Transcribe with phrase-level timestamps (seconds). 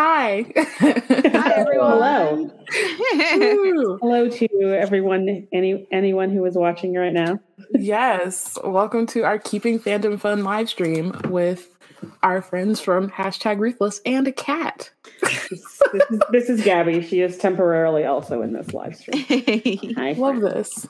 [0.00, 0.68] My goodness.
[0.78, 1.28] Hi.
[1.38, 2.50] Hi everyone.
[2.70, 3.98] Hello.
[4.00, 7.38] Hello to everyone any anyone who is watching right now.
[7.74, 8.56] yes.
[8.64, 11.76] Welcome to our Keeping Fandom Fun live stream with
[12.22, 14.90] our friends from hashtag ruthless and a cat.
[15.20, 17.02] this, is, this is Gabby.
[17.02, 19.22] She is temporarily also in this live stream.
[19.96, 20.12] Hi.
[20.12, 20.88] Love this.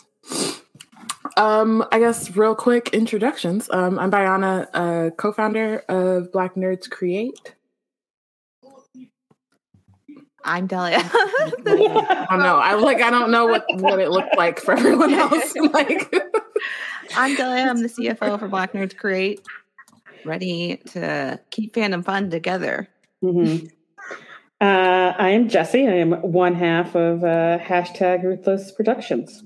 [1.36, 3.68] Um, I guess real quick introductions.
[3.72, 7.56] Um, I'm Bayana, a co-founder of Black Nerds Create.
[10.44, 10.98] I'm Delia.
[11.02, 12.56] I don't know.
[12.56, 13.00] I like.
[13.02, 15.54] I don't know what what it looked like for everyone else.
[15.72, 16.14] like,
[17.16, 17.64] I'm Delia.
[17.64, 19.40] I'm the CFO for Black Nerds Create.
[20.24, 22.88] Ready to keep fandom fun together.
[23.22, 23.66] Mm-hmm.
[24.60, 25.88] Uh, I am Jessie.
[25.88, 29.42] I am one half of uh, hashtag Ruthless Productions.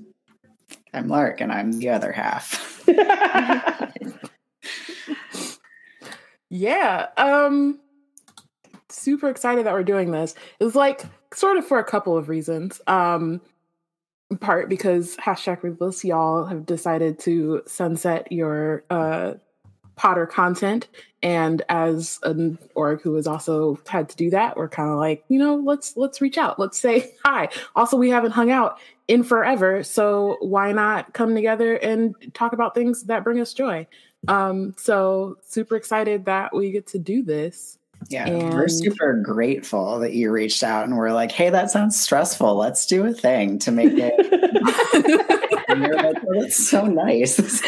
[0.93, 2.83] I'm Lark, and I'm the other half.
[6.49, 7.07] yeah.
[7.17, 7.79] Um
[8.95, 10.35] super excited that we're doing this.
[10.59, 12.81] It's like sort of for a couple of reasons.
[12.87, 13.41] Um,
[14.39, 19.33] part because hashtag ruthless y'all have decided to sunset your uh,
[19.95, 20.89] Potter content,
[21.23, 25.23] and as an org who has also had to do that, we're kind of like,
[25.29, 27.47] you know, let's let's reach out, let's say hi.
[27.77, 32.75] Also, we haven't hung out in forever, so why not come together and talk about
[32.75, 33.87] things that bring us joy?
[34.27, 37.77] Um, so super excited that we get to do this.
[38.09, 38.53] Yeah, and...
[38.53, 42.55] we're super grateful that you reached out and we're like, hey, that sounds stressful.
[42.55, 44.13] Let's do a thing to make it.
[45.69, 47.39] and you're like, oh, that's so nice.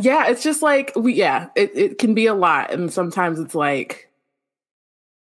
[0.00, 2.72] yeah, it's just like we yeah, it, it can be a lot.
[2.72, 4.10] And sometimes it's like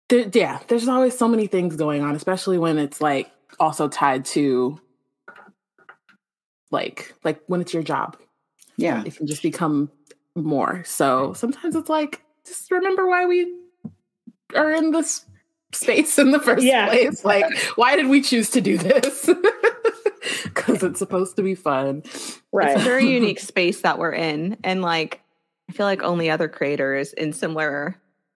[0.09, 4.25] there, yeah, there's always so many things going on, especially when it's like also tied
[4.25, 4.79] to
[6.71, 8.17] like like when it's your job.
[8.77, 9.03] Yeah.
[9.05, 9.91] It can just become
[10.35, 10.83] more.
[10.85, 13.53] So sometimes it's like, just remember why we
[14.55, 15.25] are in this
[15.71, 16.87] space in the first yeah.
[16.87, 17.23] place.
[17.23, 17.45] Like,
[17.75, 19.29] why did we choose to do this?
[20.43, 22.03] Because it's supposed to be fun.
[22.51, 22.71] Right.
[22.71, 24.57] It's a very unique space that we're in.
[24.63, 25.21] And like,
[25.69, 27.95] I feel like only other creators in similar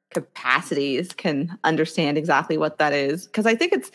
[0.09, 3.25] capacities can understand exactly what that is.
[3.25, 3.91] Because I think it's,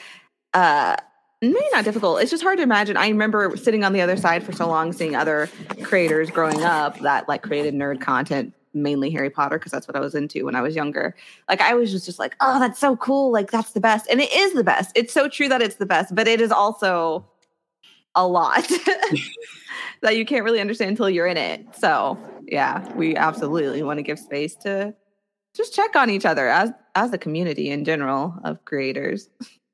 [0.54, 0.96] uh,
[1.40, 2.20] maybe not difficult.
[2.20, 2.96] It's just hard to imagine.
[2.96, 5.48] I remember sitting on the other side for so long, seeing other
[5.82, 10.00] creators growing up that like created nerd content, mainly Harry Potter, because that's what I
[10.00, 11.14] was into when I was younger.
[11.48, 13.30] Like I was just, just like, oh, that's so cool.
[13.30, 14.08] Like that's the best.
[14.10, 14.90] And it is the best.
[14.96, 17.24] It's so true that it's the best, but it is also
[18.14, 18.68] a lot
[20.02, 21.64] that you can't really understand until you're in it.
[21.76, 24.94] So yeah, we absolutely want to give space to
[25.54, 29.28] just check on each other as as a community in general of creators.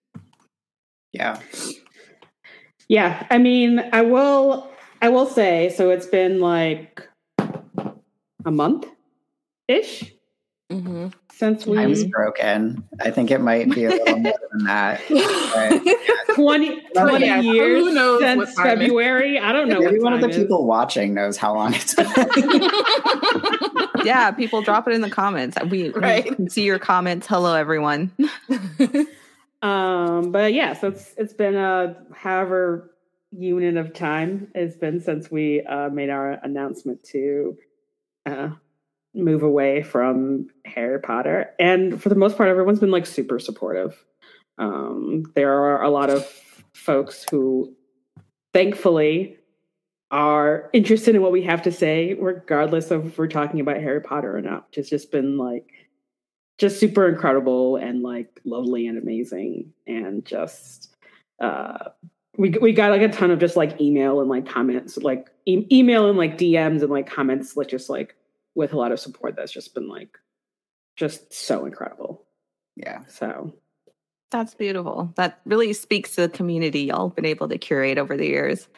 [1.14, 1.40] Yeah.
[2.88, 3.26] Yeah.
[3.30, 4.70] I mean, I will
[5.00, 7.06] I will say, so it's been like
[8.46, 8.86] a month
[9.68, 10.12] ish
[10.72, 11.08] mm-hmm.
[11.30, 11.78] since we.
[11.78, 12.82] I was broken.
[13.00, 15.02] I think it might be a little more than that.
[16.34, 19.38] 20, 20 yeah, years since February.
[19.38, 19.80] I don't know.
[19.80, 20.36] Maybe one of the is.
[20.36, 22.06] people watching knows how long it's been.
[24.06, 25.56] yeah, people drop it in the comments.
[25.68, 26.24] We, right.
[26.24, 27.26] we can see your comments.
[27.26, 28.10] Hello, everyone.
[29.64, 32.94] Um, but yeah, so it's it's been a however
[33.32, 37.56] unit of time it's been since we uh, made our announcement to
[38.26, 38.50] uh,
[39.14, 44.04] move away from Harry Potter, and for the most part, everyone's been like super supportive.
[44.58, 46.26] Um, there are a lot of
[46.74, 47.74] folks who,
[48.52, 49.38] thankfully,
[50.10, 54.02] are interested in what we have to say, regardless of if we're talking about Harry
[54.02, 54.66] Potter or not.
[54.76, 55.72] Has just been like
[56.58, 60.94] just super incredible and like lovely and amazing and just
[61.40, 61.90] uh
[62.36, 65.66] we we got like a ton of just like email and like comments like e-
[65.70, 68.16] email and like DMs and like comments like just like
[68.54, 70.18] with a lot of support that's just been like
[70.96, 72.24] just so incredible.
[72.76, 73.00] Yeah.
[73.08, 73.52] So
[74.30, 75.12] that's beautiful.
[75.16, 78.68] That really speaks to the community y'all been able to curate over the years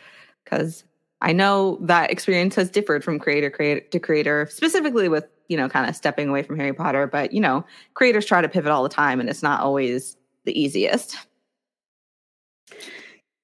[0.44, 0.84] cuz
[1.22, 5.68] I know that experience has differed from creator creator to creator specifically with you know,
[5.68, 7.06] kind of stepping away from Harry Potter.
[7.06, 7.64] But, you know,
[7.94, 11.16] creators try to pivot all the time and it's not always the easiest.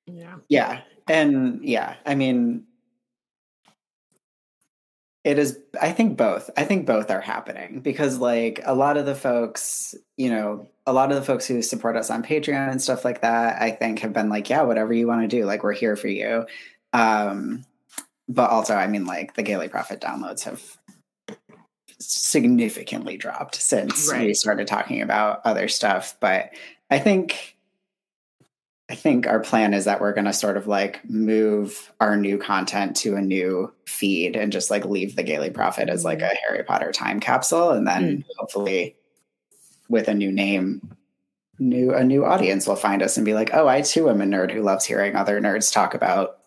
[0.07, 0.37] Yeah.
[0.49, 0.81] Yeah.
[1.09, 2.65] And yeah, I mean,
[5.25, 6.51] it is, I think both.
[6.57, 10.93] I think both are happening because, like, a lot of the folks, you know, a
[10.93, 14.01] lot of the folks who support us on Patreon and stuff like that, I think
[14.01, 16.45] have been like, yeah, whatever you want to do, like, we're here for you.
[16.93, 17.65] Um,
[18.29, 20.61] but also, I mean, like, the Gayly Prophet downloads have
[22.11, 24.27] significantly dropped since right.
[24.27, 26.17] we started talking about other stuff.
[26.21, 26.51] But
[26.91, 27.57] I think
[28.93, 32.37] I think our plan is that we're going to sort of like move our new
[32.37, 36.37] content to a new feed and just like leave the Gayly Prophet as like a
[36.47, 38.97] Harry Potter time capsule, and then hopefully
[39.89, 40.95] with a new name,
[41.59, 44.27] new a new audience will find us and be like, oh, I too am a
[44.27, 46.41] nerd who loves hearing other nerds talk about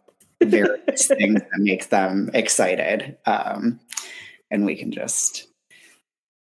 [0.43, 3.79] various things that make them excited, um,
[4.55, 5.47] and we can just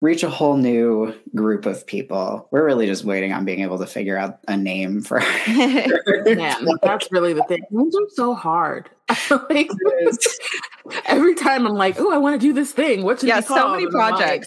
[0.02, 2.48] reach a whole new group of people.
[2.50, 5.20] We're really just waiting on being able to figure out a name for.
[5.46, 7.62] Yeah, that's really the thing.
[7.70, 8.90] Names are so hard.
[9.50, 9.68] like
[11.06, 13.02] every time I'm like, oh, I want to do this thing.
[13.04, 14.46] What should yeah, it be so many And like, projects.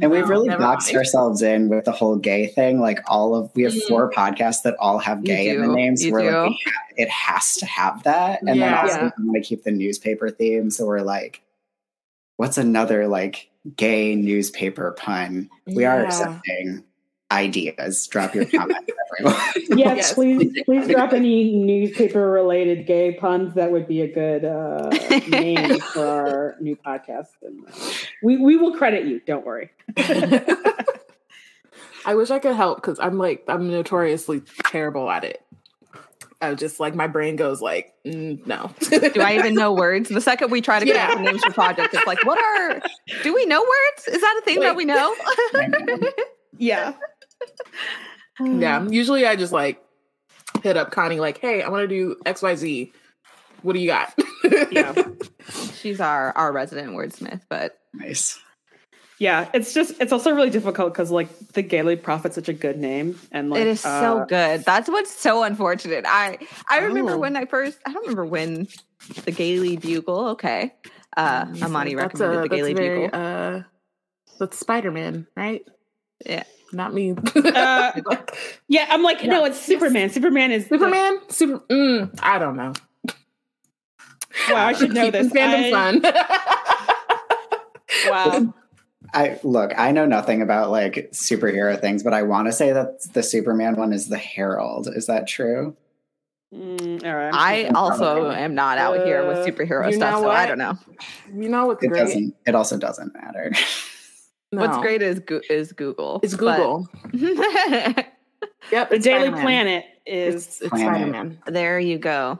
[0.00, 0.96] And we've really boxed mind.
[0.98, 2.80] ourselves in with the whole gay thing.
[2.80, 3.88] Like all of we have Mm.
[3.88, 6.04] four podcasts that all have gay in the names.
[6.04, 6.54] You We're like, do.
[6.54, 8.40] we ha- it has to have that.
[8.40, 8.82] And then Yeah.
[8.82, 9.10] also Yeah.
[9.18, 10.70] we want to keep the newspaper theme.
[10.70, 11.42] So we're like,
[12.42, 15.48] what's another like gay newspaper pun?
[15.64, 16.82] We are accepting
[17.30, 18.04] ideas.
[18.08, 19.40] Drop your comments, everyone.
[19.78, 20.14] Yes, Yes.
[20.14, 23.54] please, please drop any newspaper related gay puns.
[23.54, 24.90] That would be a good uh,
[25.28, 27.28] name for our new podcast.
[27.42, 27.72] And uh,
[28.24, 29.20] we we will credit you.
[29.24, 29.70] Don't worry.
[32.04, 35.44] I wish I could help because I'm like I'm notoriously terrible at it.
[36.42, 38.70] I was just like my brain goes like mm, no.
[38.90, 40.08] Do I even know words?
[40.10, 41.08] The second we try to come Yeah.
[41.08, 42.82] up with names for projects, it's like, what are?
[43.22, 44.08] Do we know words?
[44.08, 45.14] Is that a thing that we know?
[46.58, 46.92] Yeah.
[48.40, 48.86] yeah.
[48.88, 49.82] Usually I just like
[50.62, 52.92] hit up Connie like, hey, I want to do X Y Z.
[53.62, 54.14] What do you got?
[54.70, 54.94] Yeah.
[55.74, 58.38] She's our our resident wordsmith, but nice.
[59.22, 59.48] Yeah.
[59.54, 63.16] It's just it's also really difficult because like the Gayly Prophet's such a good name
[63.30, 64.64] and like it is so uh, good.
[64.64, 66.04] That's what's so unfortunate.
[66.08, 66.38] I
[66.68, 67.18] I remember Oh.
[67.18, 67.78] when I first.
[67.86, 68.66] I don't remember when
[69.24, 70.30] the Gaily Bugle.
[70.30, 70.74] Okay,
[71.16, 73.20] uh, Amani That's recommended a- the that's Gaily very, Bugle.
[73.20, 73.62] Uh,
[74.40, 75.62] that's Spider Man, right?
[76.26, 76.42] Yeah.
[76.72, 77.14] Not me.
[77.36, 77.92] Uh,
[78.66, 79.50] Yeah, I'm like, no, Yeah.
[79.50, 80.10] it's Superman.
[80.10, 81.18] Superman is the- Superman?
[81.28, 81.58] Super.
[81.70, 82.72] Mm, I don't know.
[84.50, 85.32] wow, I should know Keeping this.
[85.32, 86.00] Fandom I-
[88.10, 88.42] fun.
[88.48, 88.54] wow.
[89.14, 93.02] I look, I know nothing about like superhero things, but I want to say that
[93.12, 94.88] the Superman one is the Herald.
[94.88, 95.76] Is that true?
[96.54, 97.28] Mm, all right.
[97.28, 100.58] I'm I thinking- also am not out here with Uh, superhero stuff, so I don't
[100.58, 100.78] know.
[101.34, 102.00] you know what's It great?
[102.00, 102.34] doesn't.
[102.46, 103.52] It also doesn't matter.
[104.54, 106.20] What's great is Goo- is Google.
[106.22, 106.86] It's but- Google.
[108.70, 108.90] Yep.
[108.90, 109.42] the Daily Spider-Man.
[109.42, 110.96] Planet is It's, it's Planet.
[110.96, 111.38] Spider Man.
[111.46, 112.38] there you go.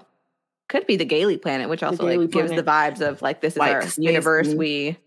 [0.69, 3.55] Could be the Gaily Planet, which also Gaily like gives the vibes of like this
[3.55, 4.99] is Like our universe and- we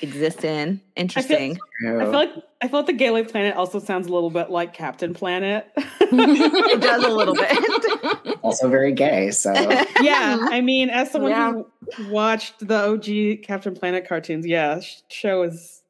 [0.00, 0.80] exist in.
[0.96, 1.58] Interesting.
[1.84, 2.30] I feel like
[2.62, 5.70] I feel like the Gaily Planet also sounds a little bit like Captain Planet.
[5.76, 8.38] it does a little bit.
[8.42, 9.30] also very gay.
[9.32, 9.52] So
[10.00, 11.52] yeah, I mean, as someone Yeah.
[11.52, 15.82] who watched the OG Captain Planet cartoons, yeah, sh- show is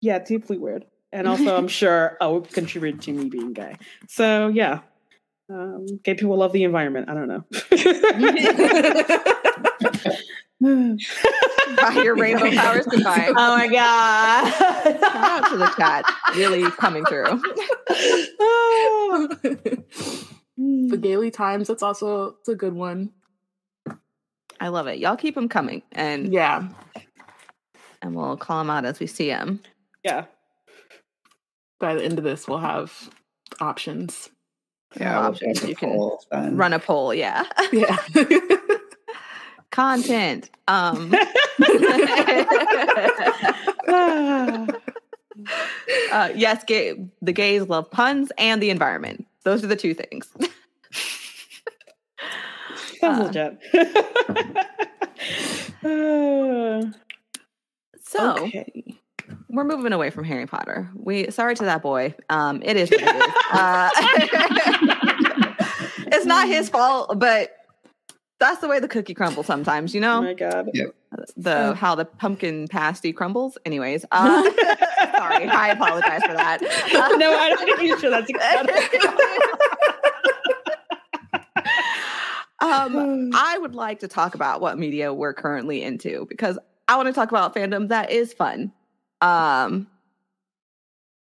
[0.00, 3.76] yeah deeply weird, and also I'm sure oh contributed to me being gay.
[4.08, 4.80] So yeah,
[5.48, 7.08] um, gay people love the environment.
[7.08, 7.44] I don't know.
[11.94, 13.28] By your rainbow powers goodbye.
[13.36, 14.52] Oh my god!
[14.52, 16.04] Shout out to the chat,
[16.36, 17.24] really coming through.
[20.56, 21.68] the Gaily Times.
[21.68, 23.10] That's also it's a good one.
[24.60, 24.98] I love it.
[24.98, 26.68] Y'all keep them coming, and Yeah.
[28.02, 29.60] and we'll call them out as we see them.
[30.04, 30.24] yeah,
[31.80, 33.10] By the end of this, we'll have
[33.60, 34.30] options.
[34.98, 35.64] yeah, we'll options.
[35.64, 36.56] You can.
[36.56, 37.44] Run a poll, yeah.
[37.72, 37.96] Yeah.
[39.74, 40.50] Content.
[40.68, 41.12] Um.
[46.12, 49.26] Uh, yes, gay, the gays love puns and the environment.
[49.42, 50.28] Those are the two things.
[53.00, 53.50] sounds Uh.
[55.84, 56.82] Uh,
[58.00, 58.96] So okay.
[59.48, 60.88] we're moving away from Harry Potter.
[60.94, 62.14] We sorry to that boy.
[62.30, 63.22] Um, it is it is.
[63.52, 63.90] Uh,
[66.12, 67.50] it's not his fault, but
[68.44, 69.94] that's the way the cookie crumbles sometimes.
[69.94, 70.70] You oh know my god!
[71.36, 71.74] the Oh.
[71.74, 73.56] how the pumpkin pasty crumbles.
[73.64, 74.42] Anyways, uh,
[75.16, 76.62] sorry, I apologize for that.
[76.62, 78.12] Uh, no, I don't think you should.
[78.12, 78.30] That's
[82.60, 86.58] um, I would like to talk about what media we're currently into because
[86.88, 88.72] I want to talk about fandom that is fun.
[89.20, 89.88] Um,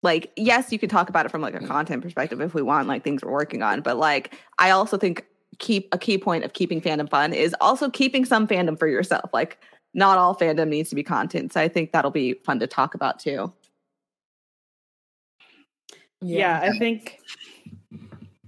[0.02, 2.88] like, yes, you can talk about it from like a content perspective if we want,
[2.88, 3.80] like things we're working on.
[3.80, 5.24] But like, I also think
[5.58, 9.30] keep a key point of keeping fandom fun is also keeping some fandom for yourself.
[9.32, 9.58] Like,
[9.94, 11.52] not all fandom needs to be content.
[11.52, 13.52] So I think that'll be fun to talk about too.
[16.20, 16.60] yeah.
[16.62, 17.20] I think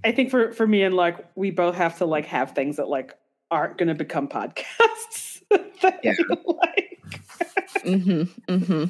[0.03, 2.89] I think for for me and like we both have to like have things that
[2.89, 3.17] like
[3.49, 5.25] aren't going to become podcasts.
[6.03, 6.11] Yeah.
[6.45, 6.99] like.
[7.85, 8.23] Mm-hmm.
[8.51, 8.83] Mm-hmm.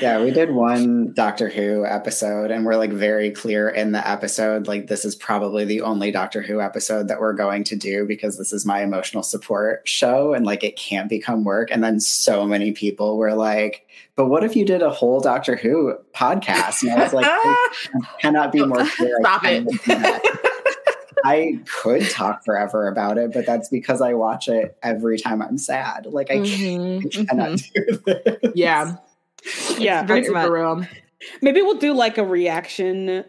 [0.00, 4.66] Yeah, we did one Doctor Who episode, and we're like very clear in the episode,
[4.66, 8.38] like this is probably the only Doctor Who episode that we're going to do because
[8.38, 11.68] this is my emotional support show, and like it can't become work.
[11.70, 15.56] And then so many people were like, "But what if you did a whole Doctor
[15.56, 17.66] Who podcast?" And I was like, "I
[18.22, 19.66] cannot be more clear." Stop it.
[21.24, 25.58] I could talk forever about it, but that's because I watch it every time I'm
[25.58, 26.06] sad.
[26.06, 27.72] Like I, Mhm, can't, I cannot mhm.
[27.74, 27.96] do
[28.40, 28.52] this.
[28.54, 28.96] Yeah,
[29.78, 30.86] yeah, very super much- real.
[31.42, 33.24] maybe we'll do like a reaction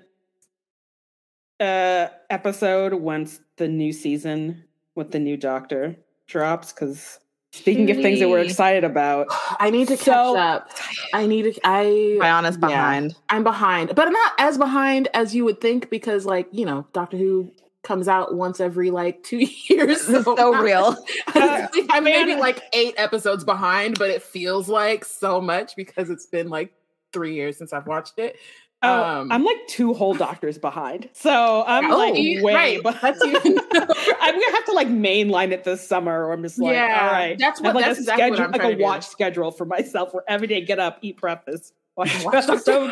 [1.60, 4.64] uh episode once the new season
[4.96, 5.96] with the new doctor
[6.28, 7.20] drops because
[7.52, 9.26] speaking of things that we're excited about
[9.60, 10.70] I need to catch up.
[11.14, 11.60] I need to.
[11.64, 11.86] I
[12.22, 12.68] Bayana's yeah.
[12.68, 13.16] behind.
[13.30, 16.86] I'm behind, but I'm not as behind as you would think because, like, you know,
[16.94, 17.52] Doctor Who
[17.88, 19.38] comes out once every like two
[19.70, 20.06] years.
[20.06, 20.96] This is so real.
[21.36, 26.26] Honestly, I'm maybe like eight episodes behind, but it feels like so much because it's
[26.28, 26.74] been like
[27.14, 28.36] three years since I've watched it.
[28.84, 32.84] oh, Um, i'm like two whole doctors behind so i'm Oh, like you- way right.
[32.84, 33.16] behind.
[33.16, 36.74] That's even- i'm gonna have to like mainline it this summer or i'm just like
[36.76, 38.62] Yeah, all right that's I have, what- like that's a exactly what schedule I'm like
[38.62, 38.84] trying a to do.
[38.84, 42.92] watch schedule for myself where every day get up eat breakfast watch Watch episode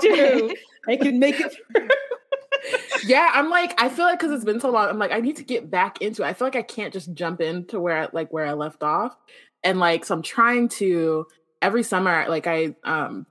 [0.00, 0.54] two
[0.86, 1.88] i can make it through
[3.04, 5.36] yeah, I'm like, I feel like because it's been so long, I'm like, I need
[5.36, 6.26] to get back into it.
[6.26, 9.16] I feel like I can't just jump into where I, like where I left off,
[9.64, 11.26] and like, so I'm trying to
[11.60, 13.26] every summer, like I um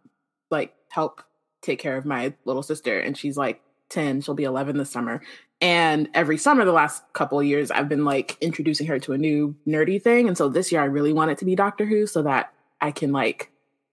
[0.49, 1.23] like help
[1.61, 5.21] take care of my little sister, and she's like ten, she'll be eleven this summer,
[5.61, 9.17] and every summer the last couple of years, I've been like introducing her to a
[9.17, 12.05] new nerdy thing, and so this year I really want it to be Doctor Who,
[12.05, 13.49] so that I can like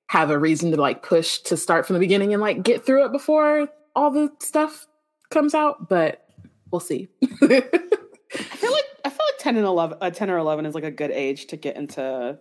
[0.09, 3.04] have a reason to like push to start from the beginning and like get through
[3.04, 4.88] it before all the stuff
[5.30, 6.26] comes out, but
[6.70, 7.08] we'll see.
[7.23, 10.85] I feel like I feel like ten and eleven, uh, ten or eleven is like
[10.85, 12.38] a good age to get into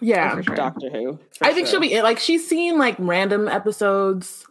[0.00, 0.34] yeah.
[0.34, 0.54] for sure.
[0.54, 1.18] Doctor Who.
[1.36, 1.80] for I think sure.
[1.80, 4.46] she'll be like she's seen like random episodes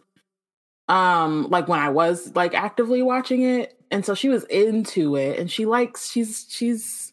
[0.88, 5.38] um like when I was like actively watching it and so she was into it
[5.38, 7.12] and she likes she's she's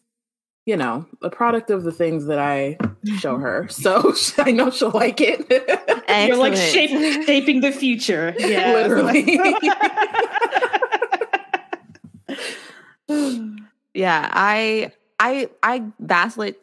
[0.64, 2.78] you know a product of the things that I
[3.18, 5.46] show her so I know she'll like it
[6.08, 6.56] You're like Excellent.
[6.56, 8.34] shape, shaping the future.
[8.38, 9.38] Yeah, literally
[13.94, 16.62] yeah, I I I vacillate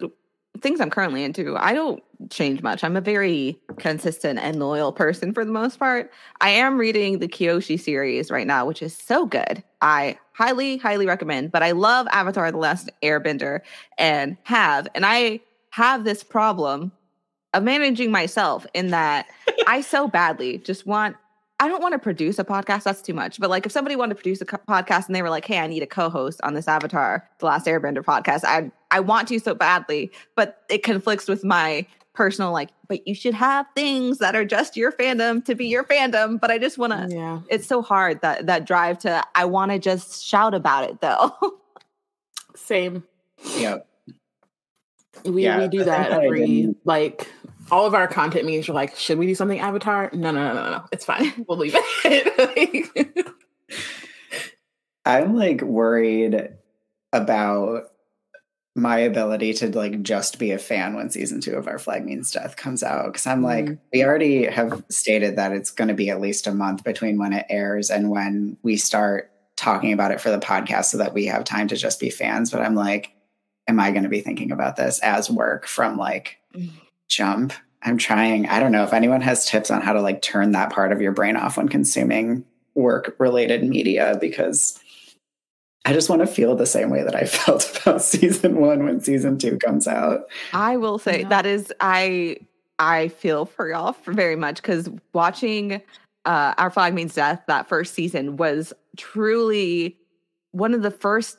[0.61, 1.55] things I'm currently into.
[1.57, 2.83] I don't change much.
[2.83, 6.11] I'm a very consistent and loyal person for the most part.
[6.41, 9.63] I am reading the Kyoshi series right now, which is so good.
[9.81, 11.51] I highly, highly recommend.
[11.51, 13.61] But I love Avatar The Last Airbender
[13.97, 16.91] and have, and I have this problem
[17.53, 19.27] of managing myself in that
[19.67, 21.15] I so badly just want
[21.59, 22.83] I don't want to produce a podcast.
[22.83, 23.39] That's too much.
[23.39, 25.59] But like, if somebody wanted to produce a co- podcast and they were like, "Hey,
[25.59, 29.39] I need a co-host on this Avatar: The Last Airbender podcast," I I want to
[29.39, 32.69] so badly, but it conflicts with my personal like.
[32.89, 36.39] But you should have things that are just your fandom to be your fandom.
[36.39, 37.07] But I just want to.
[37.15, 39.23] yeah It's so hard that that drive to.
[39.35, 41.31] I want to just shout about it though.
[42.55, 43.03] same
[43.57, 43.87] Yep.
[45.25, 47.27] we Yeah, we do that thing that I every like
[47.73, 50.53] all of our content meetings are like should we do something avatar no no no
[50.53, 51.75] no no it's fine we'll leave
[52.05, 53.27] it
[55.05, 56.49] I'm like worried
[57.11, 57.83] about
[58.75, 62.31] my ability to like just be a fan when season two of Our Flag Means
[62.31, 63.13] Death comes out.
[63.13, 63.79] Cause I'm like, Mhm.
[63.91, 67.33] we already have stated that it's going to be at least a month between when
[67.33, 71.25] it airs and when we start talking about it for the podcast so that we
[71.27, 72.49] have time to just be fans.
[72.49, 73.11] But I'm like,
[73.67, 76.37] am I going to be thinking about this as work from like
[77.09, 77.53] jump?
[77.81, 78.47] I'm trying.
[78.47, 81.01] I don't know if anyone has tips on how to like turn that part of
[81.01, 82.45] your brain off when consuming
[82.75, 84.79] work related media because
[85.85, 89.01] I just want to feel the same way that I felt about season one when
[89.01, 90.27] season two comes out.
[90.53, 91.29] I will say Yeah.
[91.29, 92.37] that is I
[92.79, 95.81] I feel for y'all for very much because watching
[96.25, 99.97] uh Our Flag Means Death that first season was truly
[100.51, 101.37] one of the first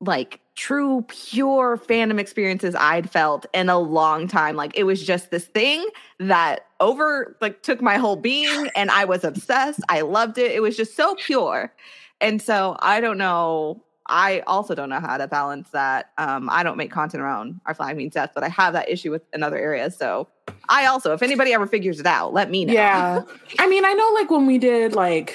[0.00, 4.56] like true pure fandom experiences I'd felt in a long time.
[4.56, 5.86] Like it was just this thing
[6.18, 9.80] that over like took my whole being and I was obsessed.
[9.88, 10.50] I loved it.
[10.50, 11.72] It was just so pure.
[12.20, 13.82] And so I don't know.
[14.08, 16.12] I also don't know how to balance that.
[16.16, 19.10] Um, I don't make content around our flag means death, but I have that issue
[19.10, 19.90] with another area.
[19.90, 20.28] So
[20.68, 22.72] I also, if anybody ever figures it out, let me know.
[22.72, 23.22] yeah
[23.58, 25.34] i mean i know like when we did like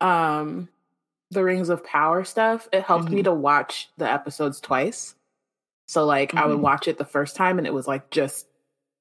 [0.00, 0.68] um
[1.30, 3.24] the rings of power stuff it helped me Mhm.
[3.24, 5.14] to watch the episodes twice
[5.86, 6.62] so like i would Mhm.
[6.62, 8.46] watch it the first time and it was like just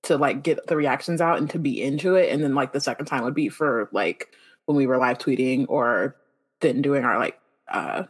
[0.04, 2.80] to like get the reactions out and to be into it and then like the
[2.80, 4.30] second time would be for like
[4.66, 6.16] when we were live tweeting or
[6.62, 8.04] then doing our like uh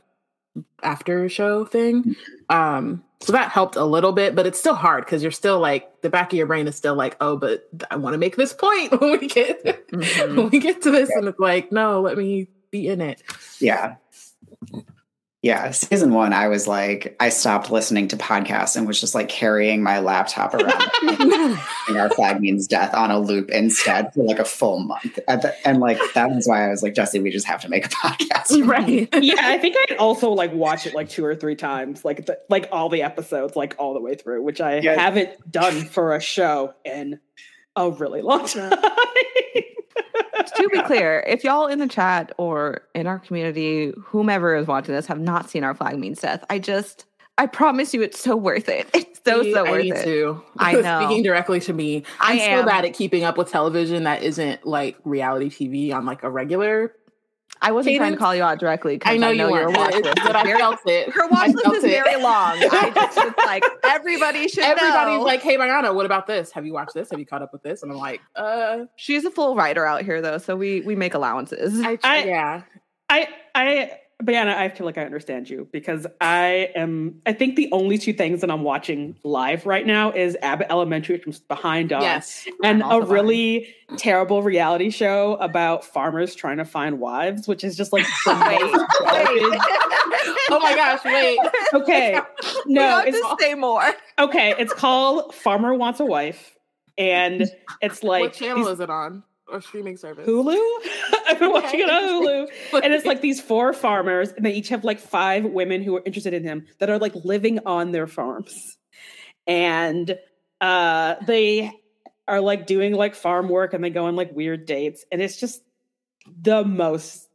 [0.84, 2.16] after show thing
[2.50, 6.02] um So that helped a little bit, but it's still hard because you're still like
[6.02, 8.54] the back of your brain is still like, oh, but I want to make this
[8.54, 9.62] point when we get
[9.92, 10.36] mm-hmm.
[10.38, 11.18] when we get to this, yeah.
[11.18, 13.22] and it's like, no, let me be in it.
[13.60, 13.96] Yeah.
[15.42, 19.30] Yeah, season one, I was like, I stopped listening to podcasts and was just like
[19.30, 20.84] carrying my laptop around
[21.88, 25.16] and our flag means death on a loop instead for like a full month.
[25.16, 27.86] The, and like that was why I was like, Jessie, we just have to make
[27.86, 28.66] a podcast.
[28.70, 29.08] Right.
[29.22, 32.38] yeah, I think I'd also like watch it like two or three times, like the,
[32.50, 35.00] like all the episodes, like all the way through, which I yeah.
[35.00, 37.20] haven't done for a show in
[37.78, 38.74] a really long time
[40.56, 44.94] to be clear, if y'all in the chat or in our community, whomever is watching
[44.94, 47.06] this, have not seen our flag means death, I just
[47.40, 48.88] I promise you, it's so worth it.
[49.22, 50.04] It's so so I worth need it.
[50.06, 50.42] To.
[50.58, 51.06] I know.
[51.06, 52.62] Speaking directly to me, I'm I am.
[52.62, 56.30] so bad at keeping up with television that isn't like reality TV on like a
[56.30, 56.96] regular
[57.62, 58.00] I wasn't Cadence?
[58.02, 59.00] trying to call you out directly.
[59.04, 61.10] I know, I know you were, watch list, but I felt it.
[61.10, 62.04] Her watch list is it.
[62.04, 62.58] very long.
[62.72, 64.64] I just was like, everybody should.
[64.64, 65.24] Everybody's know.
[65.24, 66.52] like, "Hey, Bayana, what about this?
[66.52, 67.10] Have you watched this?
[67.12, 70.04] Have you caught up with this?" And I'm like, "Uh." She's a full writer out
[70.04, 71.82] here, though, so we we make allowances.
[71.84, 72.62] I, I yeah.
[73.10, 77.22] I I Bayana, I feel like I understand you because I am.
[77.26, 81.16] I think the only two things that I'm watching live right now is Abbott Elementary,
[81.16, 86.66] which is behind us, yes, and a really terrible reality show about farmers trying to
[86.66, 88.72] find wives, which is just like wait, wait.
[90.52, 91.40] oh my gosh, wait.
[91.74, 92.20] Okay,
[92.66, 93.94] no, it's to say more.
[94.20, 96.58] Okay, it's called Farmer Wants a Wife,
[96.98, 97.50] and
[97.82, 99.24] it's like what channel is it on?
[99.52, 100.28] Or streaming service.
[100.28, 100.58] Hulu?
[101.28, 102.48] I've been watching it on Hulu.
[102.84, 106.04] and it's like these four farmers, and they each have like five women who are
[106.06, 108.78] interested in him that are like living on their farms.
[109.48, 110.18] And
[110.62, 111.72] uh they
[112.28, 115.06] are like doing like farm work and they go on like weird dates.
[115.12, 115.64] And it's just
[116.42, 117.28] the most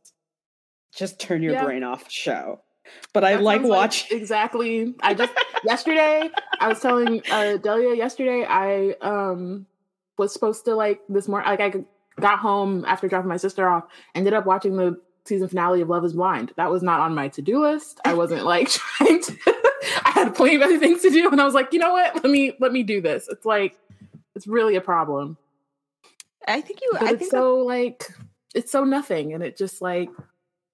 [0.94, 1.64] just turn your yeah.
[1.64, 2.60] brain off show.
[3.12, 4.94] But that I like watch like exactly.
[5.00, 5.32] I just
[5.64, 6.30] yesterday
[6.60, 9.66] I was telling uh Delia yesterday I um
[10.18, 11.84] was supposed to like this morning like I
[12.20, 13.84] got home after dropping my sister off,
[14.14, 16.52] ended up watching the season finale of Love is Blind.
[16.56, 18.00] That was not on my to-do list.
[18.04, 19.36] I wasn't like trying to
[20.04, 22.14] I had plenty of other things to do and I was like, you know what?
[22.16, 23.28] Let me let me do this.
[23.28, 23.78] It's like
[24.34, 25.36] it's really a problem.
[26.46, 28.08] I think you but I it's think so that, like
[28.54, 30.10] it's so nothing and it just like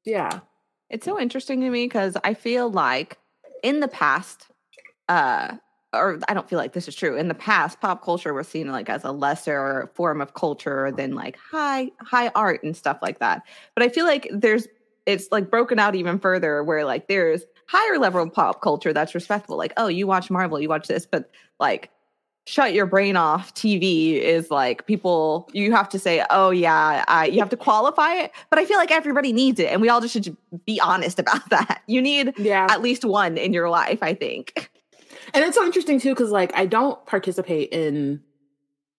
[0.04, 0.40] yeah.
[0.88, 3.18] It's so interesting to me because I feel like
[3.62, 4.46] in the past,
[5.08, 5.56] uh
[5.92, 7.16] or I don't feel like this is true.
[7.16, 11.14] In the past, pop culture was seen like as a lesser form of culture than
[11.14, 13.42] like high high art and stuff like that.
[13.74, 14.68] But I feel like there's
[15.06, 19.56] it's like broken out even further where like there's higher level pop culture that's respectable.
[19.56, 21.90] Like, oh, you watch Marvel, you watch this, but like
[22.46, 27.26] shut your brain off TV is like people you have to say, oh yeah, I,
[27.26, 28.32] you have to qualify it.
[28.48, 31.48] But I feel like everybody needs it, and we all just should be honest about
[31.50, 31.82] that.
[31.86, 32.66] You need yeah.
[32.70, 34.70] at least one in your life, I think.
[35.34, 38.22] And it's so interesting too, because like I don't participate in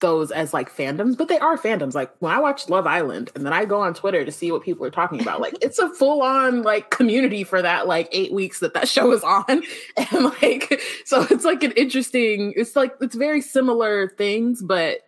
[0.02, 1.94] those as like fandoms, but they are fandoms.
[1.94, 4.64] Like when I watch Love Island and then I go on Twitter to see what
[4.64, 8.34] people are talking about, like it's a full on like community for that like eight
[8.34, 9.64] weeks that that show is on.
[10.12, 15.00] And like, so it's like an interesting, it's like, it's very similar things, but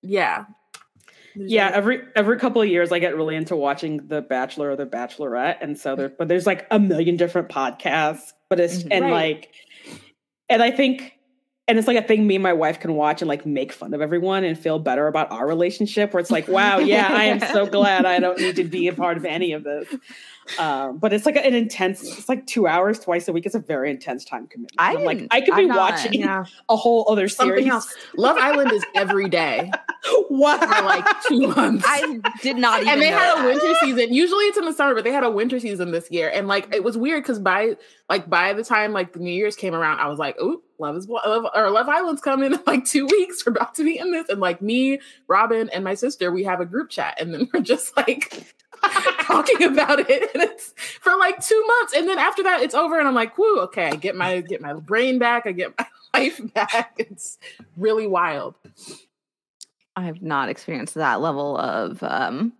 [0.00, 0.46] yeah.
[1.34, 4.84] Yeah, every every couple of years I get really into watching The Bachelor or The
[4.84, 8.92] Bachelorette, and so there, but there's like a million different podcasts, but it's mm-hmm.
[8.92, 9.12] and right.
[9.12, 9.54] like
[10.52, 11.18] and I think
[11.68, 13.94] and it's like a thing me and my wife can watch and like make fun
[13.94, 17.40] of everyone and feel better about our relationship where it's like wow yeah i am
[17.40, 19.88] so glad i don't need to be a part of any of this
[20.58, 23.60] um, but it's like an intense it's like two hours twice a week it's a
[23.60, 26.44] very intense time commitment I am like i could be not, watching yeah.
[26.68, 27.94] a whole other series else.
[28.16, 29.70] love island is every day
[30.28, 30.60] what?
[30.60, 32.92] for like two months i did not even.
[32.92, 33.44] and they had that.
[33.44, 36.10] a winter season usually it's in the summer but they had a winter season this
[36.10, 37.76] year and like it was weird because by
[38.08, 40.96] like by the time like the new year's came around i was like oh love
[40.96, 44.10] is love or love island's coming in like two weeks we're about to be in
[44.10, 47.48] this and like me Robyn and my sister we have a group chat and then
[47.52, 48.54] we're just like
[49.22, 52.98] talking about it and it's for like two months and then after that it's over
[52.98, 55.86] and i'm like whoo okay i get my get my brain back i get my
[56.14, 57.38] life back it's
[57.76, 58.54] really wild
[59.96, 62.52] i have not experienced that level of um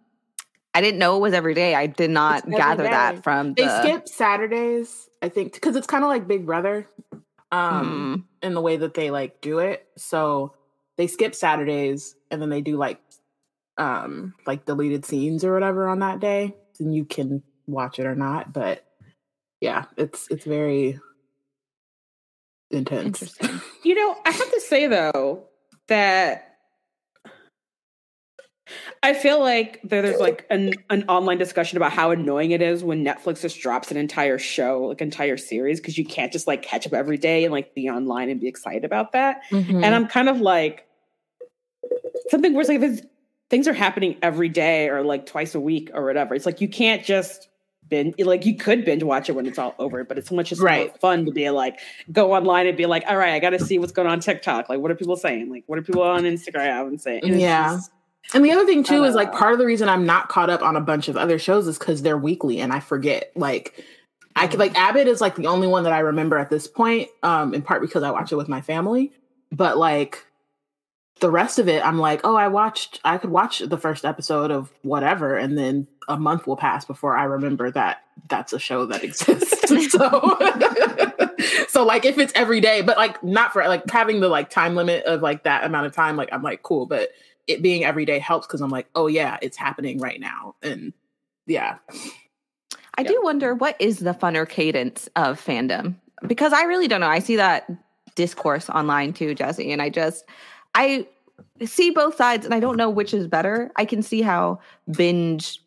[0.74, 2.90] i didn't know it was every day i did not gather day.
[2.90, 3.82] that from they the...
[3.82, 6.86] skip saturdays i think because it's kind of like big brother
[7.50, 8.46] um mm.
[8.46, 10.54] in the way that they like do it so
[10.96, 13.00] they skip saturdays and then they do like
[13.78, 18.14] um like deleted scenes or whatever on that day then you can watch it or
[18.14, 18.84] not but
[19.60, 20.98] yeah it's it's very
[22.70, 23.36] intense
[23.84, 25.44] you know i have to say though
[25.88, 26.52] that
[29.02, 33.04] I feel like there's like an, an online discussion about how annoying it is when
[33.04, 36.86] Netflix just drops an entire show, like entire series, because you can't just like catch
[36.86, 39.42] up every day and like be online and be excited about that.
[39.50, 39.84] Mhm.
[39.84, 40.86] And I'm kind of like
[42.30, 43.06] something where it's like if it's,
[43.52, 46.34] things are happening every day or like twice a week or whatever.
[46.34, 47.50] It's like you can't just
[47.88, 50.48] binge like you could binge watch it when it's all over, but it's so much
[50.48, 50.98] just Right.
[51.00, 51.78] fun to be like
[52.10, 54.70] go online and be like, all right, I gotta see what's going on TikTok.
[54.70, 55.50] Like what are people saying?
[55.50, 57.20] Like what are people on Instagram and saying?
[57.24, 57.74] And Yeah.
[57.74, 57.90] just-
[58.34, 60.62] And the other thing too is like part of the reason I'm not caught up
[60.62, 63.32] on a bunch of other shows is because they're weekly and I forget.
[63.36, 63.84] Like
[64.34, 67.10] I could like Abbott is like the only one that I remember at this point,
[67.22, 69.12] um, in part because I watch it with my family.
[69.50, 70.24] But like
[71.22, 74.50] the rest of it, I'm like, oh, I watched I could watch the first episode
[74.50, 78.86] of whatever, and then a month will pass before I remember that that's a show
[78.86, 79.68] that exists.
[79.92, 80.36] so
[81.68, 84.74] so like if it's every day, but like not for like having the like time
[84.74, 87.10] limit of like that amount of time, like I'm like, cool, but
[87.46, 90.56] it being every day helps because I'm like, oh yeah, it's happening right now.
[90.60, 90.92] And
[91.46, 91.78] yeah.
[92.98, 95.94] I do wonder what is the funner cadence of fandom
[96.26, 97.06] because I really don't know.
[97.06, 97.70] I see that
[98.16, 100.24] discourse online too, Jessie, and I just
[100.74, 101.06] I
[101.64, 103.70] see both sides and I don't know which is better.
[103.76, 105.60] I can see how binge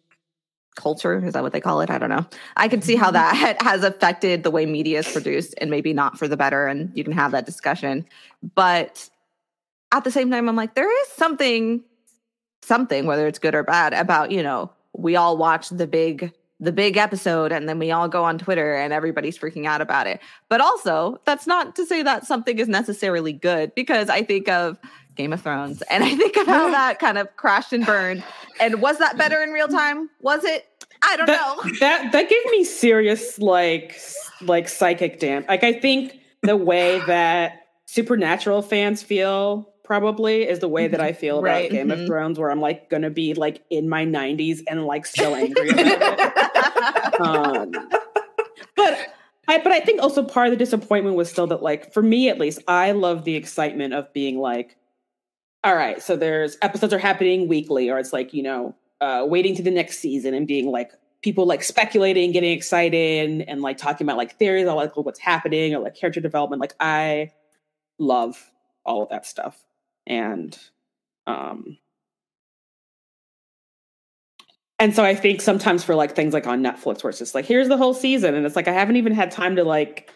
[0.75, 1.89] culture is that what they call it?
[1.89, 2.25] I don't know.
[2.57, 3.41] I can see how mm-hmm.
[3.41, 6.91] that has affected the way media is produced and maybe not for the better and
[6.95, 8.05] you can have that discussion.
[8.55, 9.09] But
[9.91, 11.83] at the same time I'm like there is something
[12.61, 16.33] something whether it's good or bad about, you know, we all watch the big
[16.65, 20.07] the big episode and then we all go on Twitter and everybody's freaking out about
[20.07, 20.19] it.
[20.49, 24.77] But also, that's not to say that something is necessarily good because I think of
[25.15, 28.23] Game of Thrones and I think of how that kind of crashed and burned.
[28.59, 30.09] And was that better in real time?
[30.21, 30.65] Was it?
[31.03, 31.55] I don't know.
[31.63, 33.95] that, that that gave me serious like
[34.41, 35.47] like psychic damp.
[35.47, 41.13] Like I think the way that supernatural fans feel probably is the way that I
[41.13, 41.69] feel about Right.
[41.71, 42.01] Game Mhm.
[42.01, 45.69] of Thrones, where I'm like gonna be like in my 90s and like still angry
[45.69, 46.44] about it.
[47.19, 47.71] Um,
[48.75, 49.13] but
[49.47, 52.29] I but I think also part of the disappointment was still that like for me
[52.29, 54.77] at least, I love the excitement of being like,
[55.63, 59.55] all right, so there's episodes are happening weekly, or it's like, you know, uh waiting
[59.55, 64.05] to the next season and being like people like speculating, getting excited and, like talking
[64.05, 66.61] about like theories on like what's happening or like character development.
[66.61, 67.31] Like I
[67.97, 68.51] love
[68.85, 69.63] all of that stuff.
[70.05, 70.57] And
[71.25, 71.77] um
[74.79, 77.45] and so I think sometimes for like things like on Netflix where it's just like,
[77.45, 78.35] here's the whole season.
[78.35, 80.11] And it's like I haven't even had time to like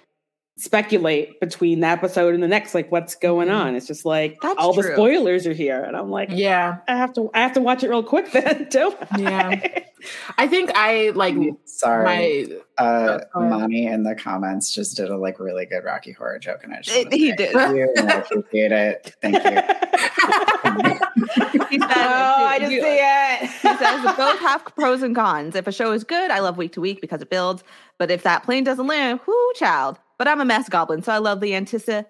[0.59, 3.75] speculate between the episode and the next, like what's going on.
[3.75, 5.81] It's just like That's all the spoilers are here.
[5.81, 6.77] And I'm like, Yeah.
[6.87, 9.79] I have to I have to watch it real quick then, don't Yeah.
[10.37, 13.49] I think I like Sorry, my uh, go ahead.
[13.51, 16.81] Mommy in the comments just did a like really good Rocky Horror joke, and I
[16.81, 17.51] just It- he did.
[17.51, 19.15] Thank you, and I appreciate it.
[19.21, 20.99] Thank you.
[21.69, 23.41] He said, Oh, I just you- see it.
[23.41, 25.55] He says both have pros and cons.
[25.55, 27.63] If a show is good, I love week to week because it builds.
[27.97, 29.99] But if that plane doesn't land, whoo, child.
[30.19, 32.05] But I'm a mess goblin, so I love the anticipation.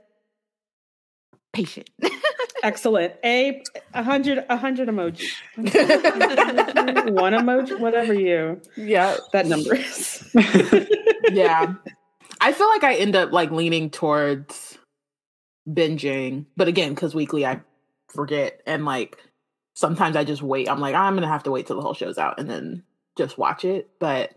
[2.64, 3.14] Excellent.
[3.24, 3.62] A
[3.94, 5.30] a hundred a hundred emoji.
[5.56, 9.16] One emoji, whatever you yeah.
[9.32, 10.28] that number is.
[11.32, 11.76] yeah.
[12.42, 14.78] I feel like I end up like leaning towards
[15.70, 17.62] binging, but again, because weekly I
[18.10, 19.18] forget and like
[19.76, 20.68] sometimes I just wait.
[20.68, 22.84] I'm like, I'm gonna have to wait till the whole show's out and then
[23.18, 23.90] just watch it.
[24.00, 24.32] But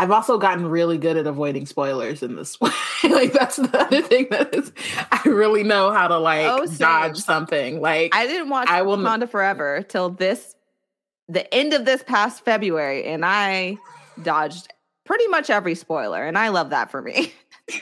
[0.00, 2.70] I've also gotten really good at avoiding spoilers in this way.
[3.04, 4.72] like that's the other thing that is
[5.12, 7.80] I really know how to like Oh, dodge something.
[7.82, 10.54] Like I didn't watch I will n- Wakanda Forever till this,
[11.28, 13.76] the end of this past February, and I
[14.22, 14.72] dodged
[15.04, 17.32] pretty much every spoiler, and I love that for me.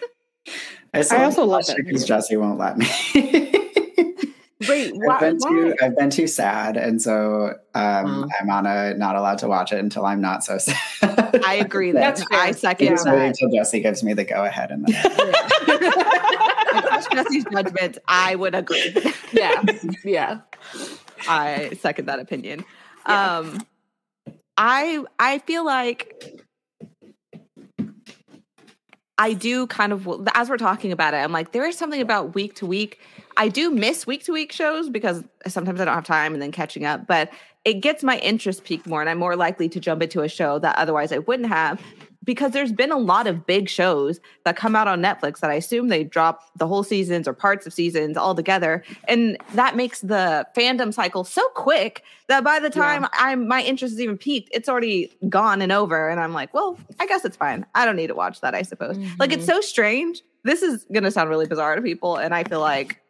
[0.95, 1.85] I, I also love it that.
[1.85, 2.87] because Jessie won't let me.
[4.67, 5.51] wait, I've been why?
[5.51, 8.29] too I've been too sad, and so um, Mm.
[8.41, 11.41] I'm on a not allowed to watch it until I'm not so sad.
[11.45, 12.41] I agree That's that fair.
[12.41, 13.07] I second that.
[13.07, 14.95] until Jessie gives me the go ahead, and then
[17.13, 17.99] Jessie's judgment.
[18.09, 18.95] I would agree.
[19.33, 19.63] yeah.
[20.05, 20.41] Yeah.
[21.29, 22.65] I second that opinion.
[23.09, 23.39] Yeah.
[23.39, 23.67] Um,
[24.57, 26.25] I I feel like
[29.19, 31.19] I do kind of as we're talking about it.
[31.19, 33.01] I'm like there is something about week to week.
[33.39, 36.53] I do miss week to week shows because sometimes I don't have time and then
[36.53, 37.07] catching up.
[37.07, 37.31] But
[37.65, 40.59] it gets my interest peaked more, and I'm more likely to jump into a show
[40.59, 41.81] that otherwise I wouldn't have.
[42.25, 45.55] Because there's been a lot of big shows that come out on Netflix that I
[45.55, 50.01] assume they drop the whole seasons or parts of seasons all together, and that makes
[50.01, 54.51] the fandom cycle so quick that by the time I'm my interest is even peaked,
[54.53, 57.65] it's already gone and over, and I'm like, well, I guess it's fine.
[57.75, 58.99] I don't need to watch that, I suppose.
[59.19, 59.53] Like it's mm-hmm.
[59.53, 60.21] so strange.
[60.45, 63.01] This is gonna sound really bizarre to people, and I feel like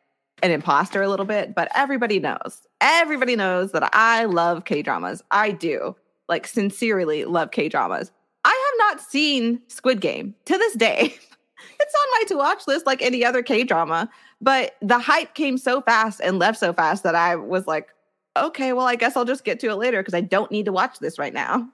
[0.43, 2.67] an imposter a little bit, but everybody knows.
[2.81, 5.23] Everybody knows that I love K dramas.
[5.31, 5.97] I do.
[6.29, 8.13] Like, sincerely love K dramas.
[8.45, 11.01] I have not seen Squid Game to this day.
[11.81, 14.09] it's on my to watch list like any other K drama,
[14.41, 17.89] but the hype came so fast and left so fast that I was like,
[18.37, 20.73] okay, well, I guess I'll just get to it later because I don't need to
[20.73, 21.69] watch this right now.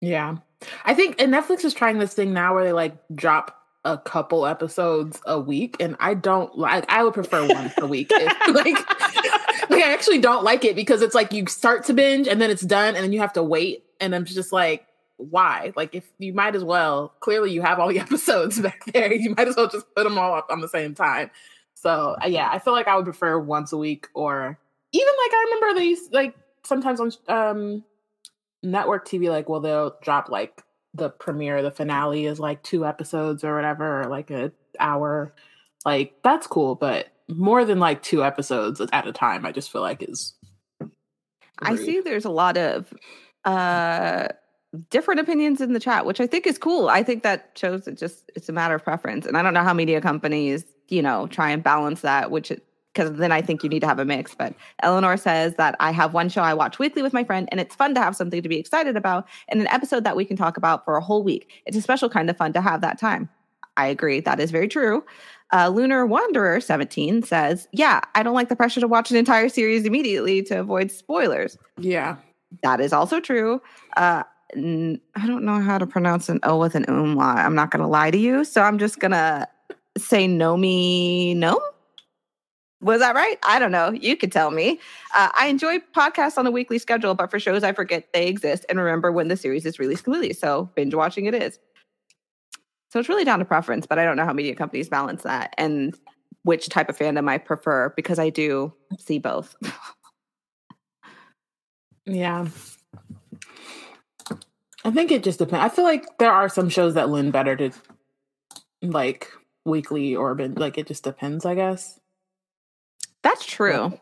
[0.00, 0.36] Yeah.
[0.84, 4.46] I think and Netflix is trying this thing now where they like drop a couple
[4.46, 8.08] episodes a week and I don't like I would prefer one a week.
[8.10, 12.28] If, like like I actually don't like it because it's like you start to binge
[12.28, 15.72] and then it's done and then you have to wait and I'm just like why?
[15.76, 19.12] Like if you might as well clearly you have all the episodes back there.
[19.12, 21.30] You might as well just put them all up on the same time.
[21.74, 24.58] So uh, yeah, I feel like I would prefer once a week or
[24.92, 27.84] even like I remember these like sometimes on um
[28.62, 30.62] network TV like well they'll drop like
[30.94, 35.34] the premiere, the finale is like two episodes or whatever, or like an hour.
[35.84, 39.80] Like that's cool, but more than like two episodes at a time, I just feel
[39.80, 40.34] like is.
[41.58, 42.92] I see there's a lot of
[43.44, 44.28] uh
[44.90, 46.88] different opinions in the chat, which I think is cool.
[46.88, 49.26] I think that shows it just it's a matter of preference.
[49.26, 52.64] And I don't know how media companies, you know, try and balance that, which it,
[52.92, 54.34] because then I think you need to have a mix.
[54.34, 57.60] But Eleanor says that I have one show I watch weekly with my friend, and
[57.60, 60.36] it's fun to have something to be excited about and an episode that we can
[60.36, 61.50] talk about for a whole week.
[61.66, 63.28] It's a special kind of fun to have that time.
[63.76, 64.20] I agree.
[64.20, 65.04] That is very true.
[65.52, 69.48] Uh, Lunar Wanderer 17 says, Yeah, I don't like the pressure to watch an entire
[69.48, 71.58] series immediately to avoid spoilers.
[71.78, 72.16] Yeah.
[72.62, 73.60] That is also true.
[73.96, 74.24] Uh,
[74.54, 77.38] n- I don't know how to pronounce an O with an umlaut.
[77.38, 78.44] I'm not going to lie to you.
[78.44, 79.46] So I'm just going to
[79.96, 81.60] say Nomi No.
[82.82, 83.38] Was that right?
[83.44, 83.92] I don't know.
[83.92, 84.80] You could tell me.
[85.14, 88.66] Uh, I enjoy podcasts on a weekly schedule, but for shows, I forget they exist
[88.68, 90.34] and remember when the series is released completely.
[90.34, 91.58] So binge watching it is.
[92.90, 95.54] So it's really down to preference, but I don't know how media companies balance that
[95.56, 95.96] and
[96.42, 99.54] which type of fandom I prefer because I do see both.
[102.04, 102.48] yeah.
[104.84, 105.64] I think it just depends.
[105.64, 107.70] I feel like there are some shows that lend better to
[108.82, 109.30] like
[109.64, 112.00] weekly or like it just depends, I guess.
[113.22, 113.98] That's true.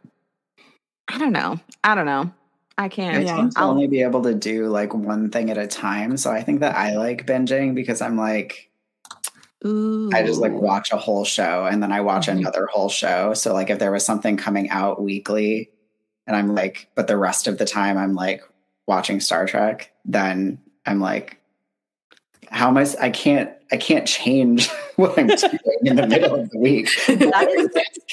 [1.09, 1.61] I don't know.
[1.83, 2.33] I don't know.
[2.78, 3.16] I can't.
[3.16, 6.16] I tend to only be able to do like one thing at a time.
[6.16, 8.70] So I think that I like binging because I'm like,
[9.66, 10.11] Ooh.
[10.14, 12.38] I just like watch a whole show and then I watch mm-hmm.
[12.38, 13.35] another whole show.
[13.35, 15.70] So like if there was something coming out weekly
[16.26, 18.42] and I'm like, but the rest of the time I'm like
[18.87, 21.39] watching Star Trek, then I'm like,
[22.51, 22.87] how am I?
[23.01, 23.51] I can't.
[23.73, 26.91] I can't change what I'm doing in the middle of the week.
[27.07, 27.49] That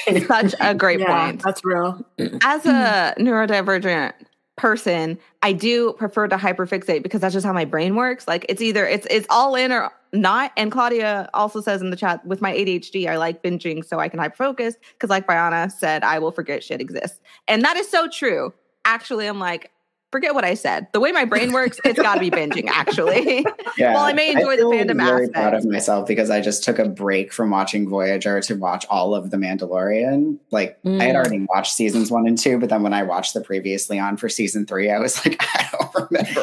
[0.05, 1.43] is such a great yeah, point.
[1.43, 2.05] That's real.
[2.43, 3.27] As a mm-hmm.
[3.27, 4.13] neurodivergent
[4.55, 8.27] person, I do prefer to hyperfixate because that's just how my brain works.
[8.27, 10.51] Like it's either it's it's all in or not.
[10.55, 14.07] And Claudia also says in the chat, with my ADHD, I like binging so I
[14.07, 18.07] can hyperfocus because, like Bayana said, I will forget shit exists, and that is so
[18.07, 18.53] true.
[18.85, 19.71] Actually, I'm like
[20.11, 20.87] forget what I said.
[20.93, 22.67] The way my brain works, it's got to be binging.
[22.67, 23.45] Actually,
[23.77, 23.93] yeah.
[23.93, 25.33] well, I may enjoy I the fandom very aspect.
[25.33, 29.15] Proud of myself because I just took a break from watching Voyager to watch all
[29.15, 30.39] of The Mandalorian.
[30.51, 31.01] Like mm.
[31.01, 31.19] I had mm.
[31.19, 34.29] already watched seasons one and two, but then when I watched the previously on for
[34.29, 36.41] season three, I was like, I don't remember.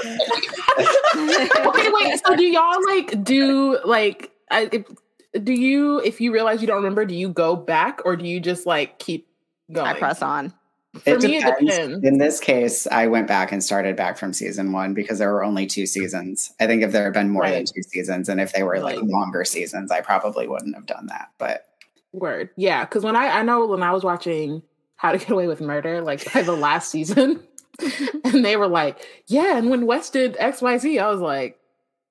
[1.69, 2.21] okay, wait.
[2.27, 4.31] So do y'all like do like?
[4.51, 4.85] I, if,
[5.43, 8.39] do you if you realize you don't remember do you go back or do you
[8.39, 9.27] just like keep
[9.73, 10.53] going i press on
[10.95, 11.61] for it me, depends.
[11.61, 12.05] it depends.
[12.07, 15.43] In this case, I went back and started back from season one because there were
[15.43, 16.53] only two seasons.
[16.61, 17.53] I think if there had been more right.
[17.53, 21.07] than two seasons, and if they were like longer seasons, I probably wouldn't have done
[21.07, 21.31] that.
[21.39, 21.67] But
[22.13, 24.63] word, yeah, because when I I know when I was watching
[24.97, 27.43] How to Get Away with Murder, like by the last season,
[28.25, 31.59] and they were like, yeah, and when West did X Y Z, I was like,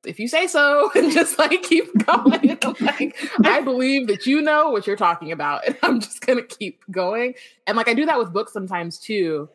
[0.05, 2.57] if you say so and just like keep going.
[2.79, 6.83] Like i believe that you know what you're talking about and i'm just gonna keep
[6.91, 7.35] going.
[7.67, 9.49] And like i do that with books sometimes too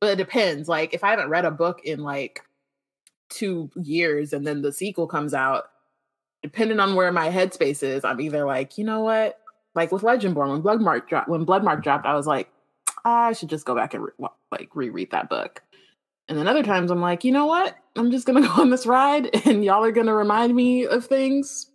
[0.00, 0.68] but it depends.
[0.68, 2.42] Like if i haven't read a book in like
[3.28, 5.70] two years and then the sequel comes out
[6.42, 9.38] depending on where my headspace is i'm either like you know what?
[9.74, 12.50] Like with legendborn when Bloodmarked dropped when Bloodmarked dropped i was like
[13.04, 15.62] i should just go back and re- like reread that book
[16.28, 17.76] and then other times I'm like, you know what?
[17.96, 21.70] I'm just gonna go on this ride and y'all are gonna remind me of things.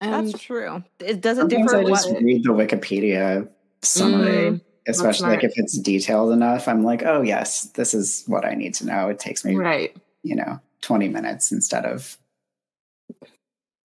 [0.00, 0.84] And That's true.
[1.00, 1.76] It doesn't differ.
[1.76, 2.22] I just what...
[2.22, 3.48] read the Wikipedia
[3.82, 6.68] summary, mm, especially like if it's detailed enough.
[6.68, 9.08] I'm like, oh yes, this is what I need to know.
[9.08, 12.16] It takes me right, you know, 20 minutes instead of.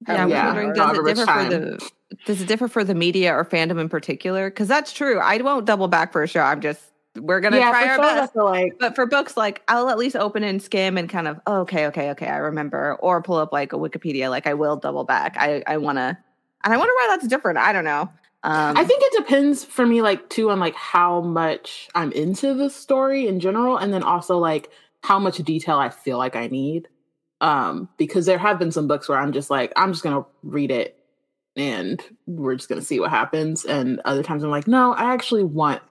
[0.07, 1.45] Yeah, I'm yeah, wondering does it differ time.
[1.45, 1.91] for the
[2.25, 4.49] does it differ for the media or fandom in particular?
[4.49, 5.19] Because that's true.
[5.19, 6.41] I won't double back for a show.
[6.41, 8.35] I'm just we're gonna yeah, try our best.
[8.35, 11.61] Like, but for books, like I'll at least open and skim and kind of, oh,
[11.61, 14.29] okay, okay, okay, I remember, or pull up like a Wikipedia.
[14.29, 15.35] Like I will double back.
[15.37, 16.17] I I want to,
[16.63, 17.59] and I wonder why that's different.
[17.59, 18.09] I don't know.
[18.45, 22.53] Um, I think it depends for me, like too, on like how much I'm into
[22.53, 24.69] the story in general, and then also like
[25.01, 26.87] how much detail I feel like I need.
[27.41, 30.71] Um, because there have been some books where I'm just like, I'm just gonna read
[30.71, 30.97] it
[31.55, 33.65] and we're just gonna see what happens.
[33.65, 35.81] And other times I'm like, no, I actually want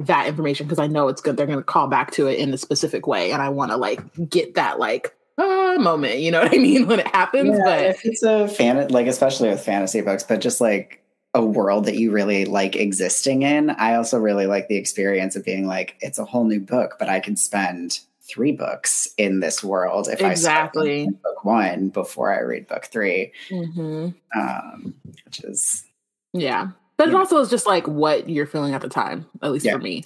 [0.00, 1.36] that information because I know it's good.
[1.36, 4.00] They're gonna call back to it in a specific way, and I want to like
[4.28, 6.18] get that like uh, moment.
[6.18, 7.56] You know what I mean when it happens.
[7.58, 11.02] Yeah, but if it's a fan, like especially with fantasy books, but just like
[11.34, 13.70] a world that you really like existing in.
[13.70, 17.08] I also really like the experience of being like, it's a whole new book, but
[17.10, 21.02] I can spend three books in this world if Exactly.
[21.02, 24.14] I start book one before I read book 3 Mhm.
[24.34, 25.84] um, which is
[26.32, 26.68] Yeah.
[26.98, 29.72] But it also is just like what you're feeling at the time, at least Yeah.
[29.72, 30.04] for me.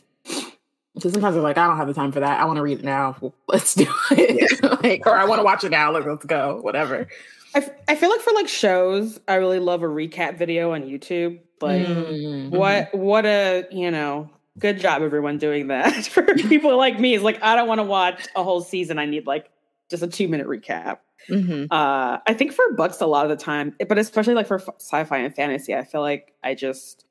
[0.95, 2.39] Because sometimes I'm like, I don't have the time for that.
[2.39, 3.17] I want to read it now.
[3.21, 4.63] Well, let's do it.
[4.85, 5.91] like, or I want to watch it now.
[5.91, 6.61] Like, let's go.
[6.61, 7.09] Whatever.
[7.55, 10.83] I, f- I feel like for like shows, I really love a recap video on
[10.83, 11.41] YouTube.
[11.63, 12.51] Like, Mm.
[12.51, 14.29] what what a you know
[14.59, 17.15] good job everyone doing that for people like me.
[17.15, 18.99] Is like I don't want to watch a whole season.
[18.99, 19.49] I need like
[19.89, 20.99] just a two minute recap.
[21.29, 21.67] Mhm.
[21.71, 24.69] Uh, I think for books a lot of the time, but especially like for f-
[24.79, 27.05] sci-fi and fantasy, I feel like I just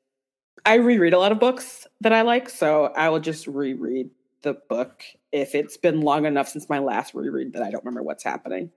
[0.64, 4.10] I reread a lot of books that I like, so I will just reread
[4.42, 8.02] the book if it's been long enough since my last reread that I don't remember
[8.02, 8.70] what's happening.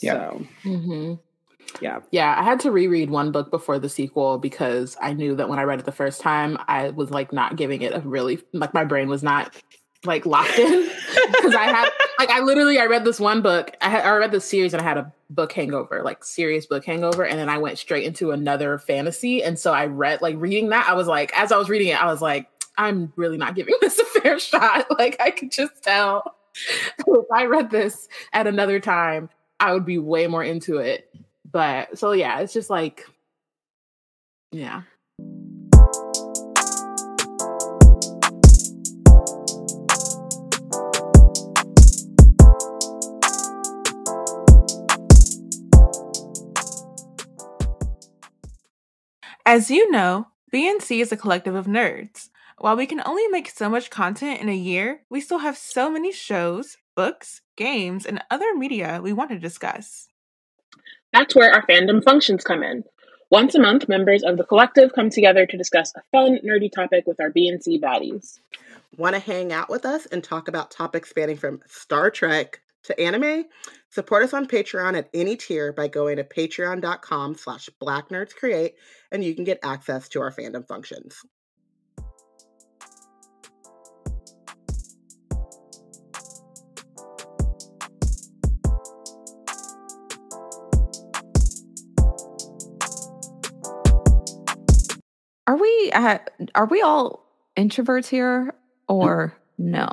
[0.00, 0.30] Yeah.
[0.30, 1.20] So Mhm.
[1.80, 5.48] yeah, Yeah, I had to reread one book before the sequel because I knew that
[5.48, 8.42] when I read it the first time, I was like not giving it a really
[8.52, 9.54] like my brain was not
[10.06, 10.90] like locked in.
[11.26, 11.88] Because I had
[12.18, 14.80] like I literally I read this one book I had I read this series and
[14.80, 18.30] I had a book hangover like serious book hangover and then I went straight into
[18.30, 21.68] another fantasy and so I read like reading that I was like as I was
[21.68, 24.86] reading it I was like I'm really not giving this a fair shot.
[24.98, 26.36] Like I could just tell.
[27.06, 31.08] If I read this at another time I would be way more into it.
[31.50, 33.06] But so yeah it's just like
[34.52, 34.82] yeah
[49.46, 52.30] As you know, BNC is a collective of nerds.
[52.56, 55.90] While we can only make so much content in a year, we still have so
[55.90, 60.08] many shows, books, games, and other media we want to discuss.
[61.12, 62.84] That's where our fandom functions come in.
[63.28, 67.06] Once a month, members of the collective come together to discuss a fun, nerdy topic
[67.06, 68.38] with our BNC baddies.
[68.96, 73.00] Want to hang out with us and talk about topics spanning from Star Trek to
[73.00, 73.44] anime?
[73.90, 78.72] Support us on Patreon at any tier by going to patreon.com slash blacknerdscreate
[79.12, 81.20] and you can get access to our fandom functions.
[95.46, 96.18] Are we uh,
[96.54, 98.54] are we all introverts here
[98.88, 99.88] or no?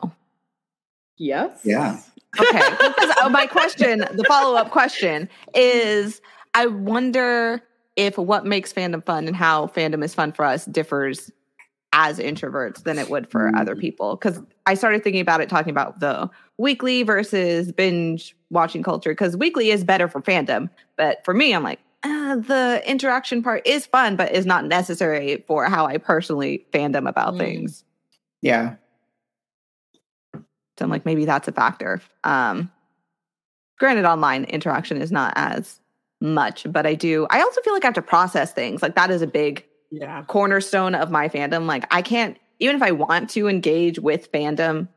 [1.17, 1.99] yes, yeah.
[2.39, 2.61] Okay.
[2.69, 6.21] Because uh, my question, the follow up question is
[6.53, 7.61] I wonder
[7.95, 11.29] if what makes fandom fun and how fandom is fun for us differs
[11.93, 14.15] as introverts than it would for other people.
[14.15, 19.11] Because I started thinking about it, talking about the weekly versus binge watching culture.
[19.11, 20.69] Because weekly is better for fandom.
[20.95, 25.43] But for me, I'm like, uh, the interaction part is fun, but is not necessary
[25.47, 27.39] for how I personally fandom about Mm.
[27.39, 27.83] things.
[28.41, 28.75] Yeah.
[30.81, 32.01] I'm like, maybe that's a factor.
[32.23, 32.71] Um,
[33.77, 35.79] granted, online interaction is not as
[36.21, 37.27] much, but I do.
[37.29, 38.81] I also feel like I have to process things.
[38.81, 41.65] Like that is a big yeah cornerstone of my fandom.
[41.65, 44.87] Like I can't, even if I want to engage with fandom,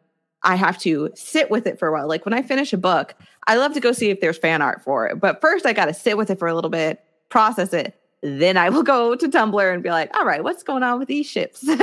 [0.43, 2.07] I have to sit with it for a while.
[2.07, 3.15] Like when I finish a book,
[3.47, 5.19] I love to go see if there's fan art for it.
[5.19, 7.99] But first, I got to sit with it for a little bit, process it.
[8.23, 11.09] Then I will go to Tumblr and be like, all right, what's going on with
[11.09, 11.67] these ships?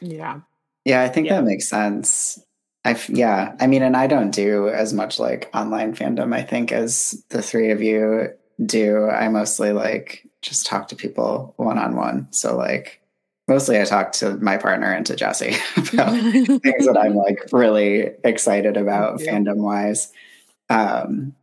[0.00, 0.40] yeah
[0.84, 1.36] Yeah, I think Yeah.
[1.36, 2.38] that makes sense.
[2.84, 6.34] I f- yeah, I mean, and I don't do as much like online fandom.
[6.34, 8.28] I think as the three of you
[8.64, 9.08] do.
[9.08, 12.28] I mostly like just talk to people one on one.
[12.30, 13.00] So like
[13.48, 15.56] mostly I talk to my partner and to Jessie
[15.92, 19.32] about things that I'm like really excited about Yeah.
[19.32, 20.12] fandom wise.
[20.70, 21.34] Um,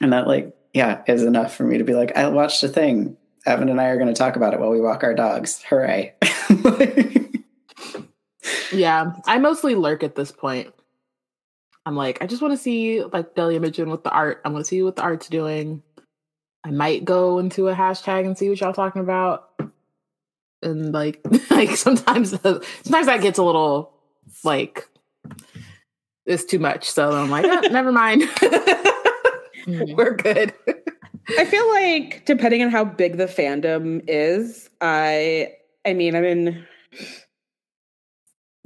[0.00, 3.16] and that like yeah is enough for me to be like I watched a thing.
[3.44, 5.62] Evan and I are going to talk about it while we walk our dogs.
[5.68, 6.14] Hooray!
[8.72, 10.72] Yeah, I mostly lurk at this point.
[11.84, 14.40] I'm like, I just want to see like Daily Imogen with the art.
[14.44, 15.82] I want to see what the art's doing.
[16.64, 19.50] I might go into a hashtag and see what y'all talking about.
[20.62, 23.92] And like, like sometimes, sometimes that gets a little
[24.44, 24.88] like
[26.24, 26.88] it's too much.
[26.88, 28.22] So I'm like, "Ah, never mind.
[29.66, 29.96] Mhm.
[29.96, 30.52] We're good.
[31.38, 35.52] I feel like depending on how big the fandom is, I
[35.84, 36.66] I mean, I mean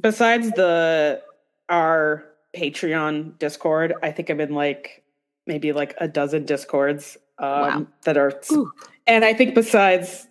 [0.01, 1.23] besides the
[1.69, 2.25] our
[2.57, 5.03] Patreon Discord, I think I'm in like
[5.47, 7.87] maybe like a dozen Discords um Wow.
[8.05, 8.71] that are Ooh.
[9.07, 10.27] and I think besides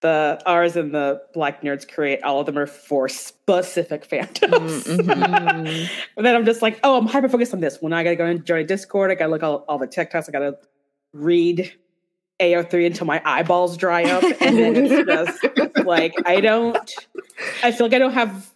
[0.00, 4.84] the ours and the Black Nerds create, all of them are for specific fandoms.
[4.84, 5.88] Mm, mhm.
[6.18, 7.78] And then I'm just like, oh, I'm hyper focused on this.
[7.80, 10.32] When I gotta go and join Discord, I gotta look all, all the TikToks, I
[10.32, 10.58] gotta
[11.14, 11.72] read
[12.40, 14.22] AO3 until my eyeballs dry up.
[14.42, 16.94] And then it's just like I don't
[17.62, 18.52] I feel like I don't have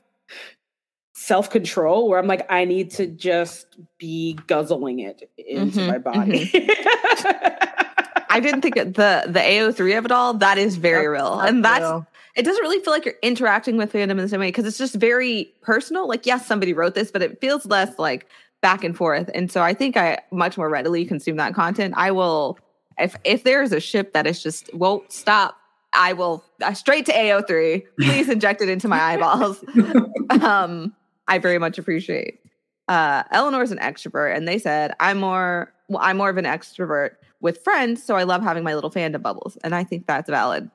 [1.28, 5.98] self control where I'm like, I need to just be guzzling it into Mhm, my
[5.98, 6.50] body.
[8.30, 10.34] I didn't think the the AO3 of it all.
[10.34, 12.06] That is very real, and that's real.
[12.36, 12.44] it.
[12.44, 14.94] Doesn't really feel like you're interacting with fandom in the same way because it's just
[14.94, 16.08] very personal.
[16.08, 18.26] Like, yes, somebody wrote this, but it feels less like
[18.60, 19.30] back and forth.
[19.34, 21.94] And so I think I much more readily consume that content.
[21.96, 22.58] I will
[22.98, 25.56] if if there's a ship that is just won't stop.
[25.94, 27.82] I will uh, straight to AO3.
[28.02, 29.64] Please inject it into my eyeballs.
[30.42, 30.94] um,
[31.28, 32.40] I very much appreciate.
[32.88, 35.72] Uh, Eleanor's an extrovert, and they said I'm more.
[35.88, 39.22] Well, I'm more of an extrovert with friends, so I love having my little fandom
[39.22, 40.70] bubbles, and I think that's valid.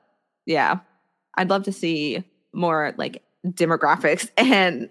[0.46, 0.78] Yeah,
[1.36, 4.88] I'd love to see more like demographics and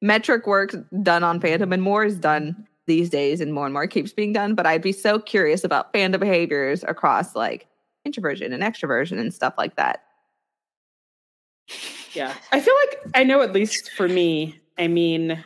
[0.00, 3.86] metric work done on fandom, and more is done these days, and more and more
[3.86, 4.54] keeps being done.
[4.54, 7.66] But I'd be so curious about fandom behaviors across like
[8.04, 10.04] introversion and extroversion and stuff like that.
[12.12, 12.34] Yeah.
[12.52, 15.44] I feel like I know at least for me, I mean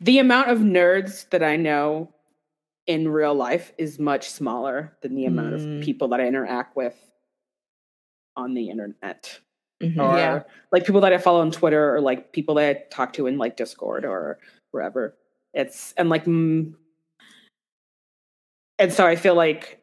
[0.00, 2.12] the amount of nerds that I know
[2.86, 5.78] in real life is much smaller than the amount Mm.
[5.78, 6.98] of people that I interact with
[8.36, 9.38] on the internet.
[9.82, 9.98] Mhm.
[9.98, 10.42] Or Yeah.
[10.72, 13.38] like people that I follow on Twitter or like people that I talk to in
[13.38, 14.38] like Discord or
[14.70, 15.16] wherever.
[15.54, 16.74] It's and like mm,
[18.78, 19.81] and so I feel like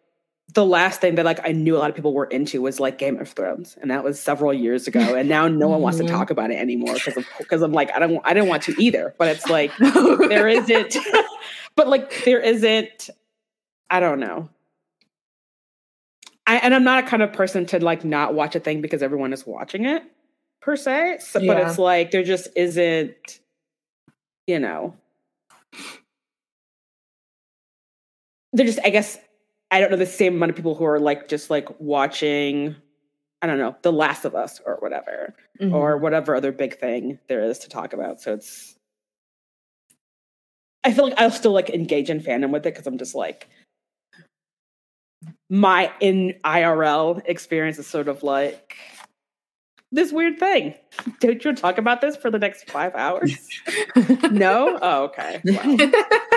[0.53, 2.97] the last thing that like I knew a lot of people were into was like
[2.97, 5.13] Game of Thrones, and that was several years ago.
[5.15, 6.09] And now no one wants to Mhm.
[6.09, 8.81] talk about it anymore because of because I'm like I don't I didn't want to
[8.81, 9.13] either.
[9.17, 10.97] But it's like there isn't,
[11.75, 13.09] but like there isn't.
[13.91, 14.49] I don't know.
[16.47, 19.03] I and I'm not a kind of person to like not watch a thing because
[19.03, 20.03] everyone is watching it
[20.61, 21.17] per se.
[21.19, 23.39] So, but it's like there just isn't,
[24.47, 24.95] you know.
[28.53, 29.17] There just I guess
[29.71, 32.75] I don't know the same amount of people who are like just like watching.
[33.41, 35.73] I don't know, The Last of Us or whatever Mhm.
[35.73, 38.19] or whatever other big thing there is to talk about.
[38.21, 38.75] So it's
[40.83, 43.47] I feel like I'll still like engage in fandom with it because I'm just like
[45.49, 48.75] my in IRL experience is sort of like
[49.91, 50.75] this weird thing.
[51.19, 53.47] Don't you talk about this for the next five hours?
[54.31, 54.77] no?
[54.81, 55.41] Oh, okay.
[55.45, 55.77] Wow.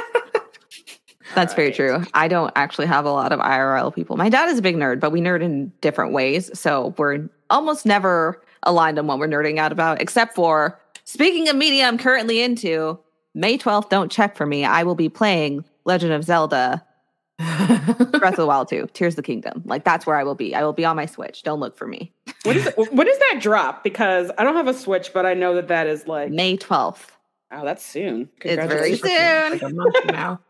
[1.35, 2.05] That's very true.
[2.15, 4.17] I don't actually have a lot of IRL people.
[4.17, 6.51] My dad is a big nerd, but we nerd in different ways.
[6.59, 11.57] So we're almost never aligned on what we're nerding out about, except for speaking of
[11.57, 12.99] media I'm currently into,
[13.35, 14.65] May 12th, don't check for me.
[14.65, 16.85] I will be playing Legend of Zelda
[17.39, 19.63] Breath of the Wild 2, Tears of the Kingdom.
[19.65, 20.55] Like that's where I will be.
[20.55, 21.43] I will be on my Switch.
[21.43, 22.13] Don't look for me.
[22.45, 23.83] What is it, when that drop?
[23.83, 27.07] Because I don't have a Switch, but I know that that is like May 12th.
[27.51, 28.29] oh, that's soon.
[28.43, 29.61] It's very Congratulations.
[29.61, 29.77] soon.
[29.77, 30.41] like a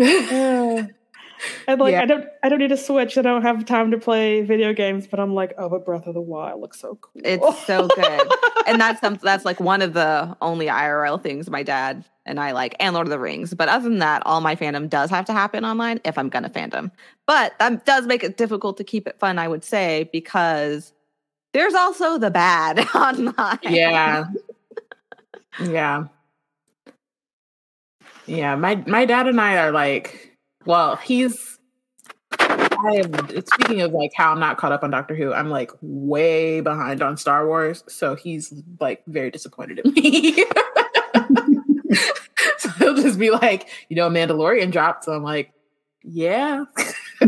[0.00, 0.90] month.
[1.66, 2.02] And like Yeah.
[2.02, 3.16] I don't I don't need a Switch.
[3.16, 6.14] I don't have time to play video games, but I'm like, oh, but Breath of
[6.14, 7.22] the Wild looks so cool.
[7.24, 8.32] It's so good.
[8.66, 12.52] and that's some, that's like one of the only IRL things my dad and I
[12.52, 13.54] like, and Lord of the Rings.
[13.54, 16.50] But other than that, all my fandom does have to happen online if I'm gonna
[16.50, 16.90] fandom.
[17.26, 20.92] But that does make it difficult to keep it fun, I would say, because
[21.52, 23.58] there's also the bad online.
[23.62, 24.26] yeah
[25.60, 26.04] yeah
[28.30, 31.58] yeah my my dad and i are like well he's
[32.38, 35.70] i am speaking of like how i'm not caught up on doctor who i'm like
[35.80, 40.44] way behind on star wars so he's like very disappointed in me.
[42.58, 45.52] So he'll just be like you know mandalorian dropped so i'm like
[46.02, 46.64] yeah.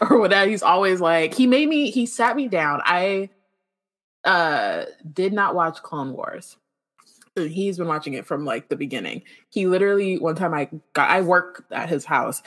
[0.00, 2.82] Or whatever he's always like he made me he sat me down.
[2.84, 3.30] I
[4.24, 6.56] uh did not watch Clone Wars.
[7.36, 9.22] And He's been watching it from like the beginning.
[9.50, 12.42] He literally one time I got I work at his house.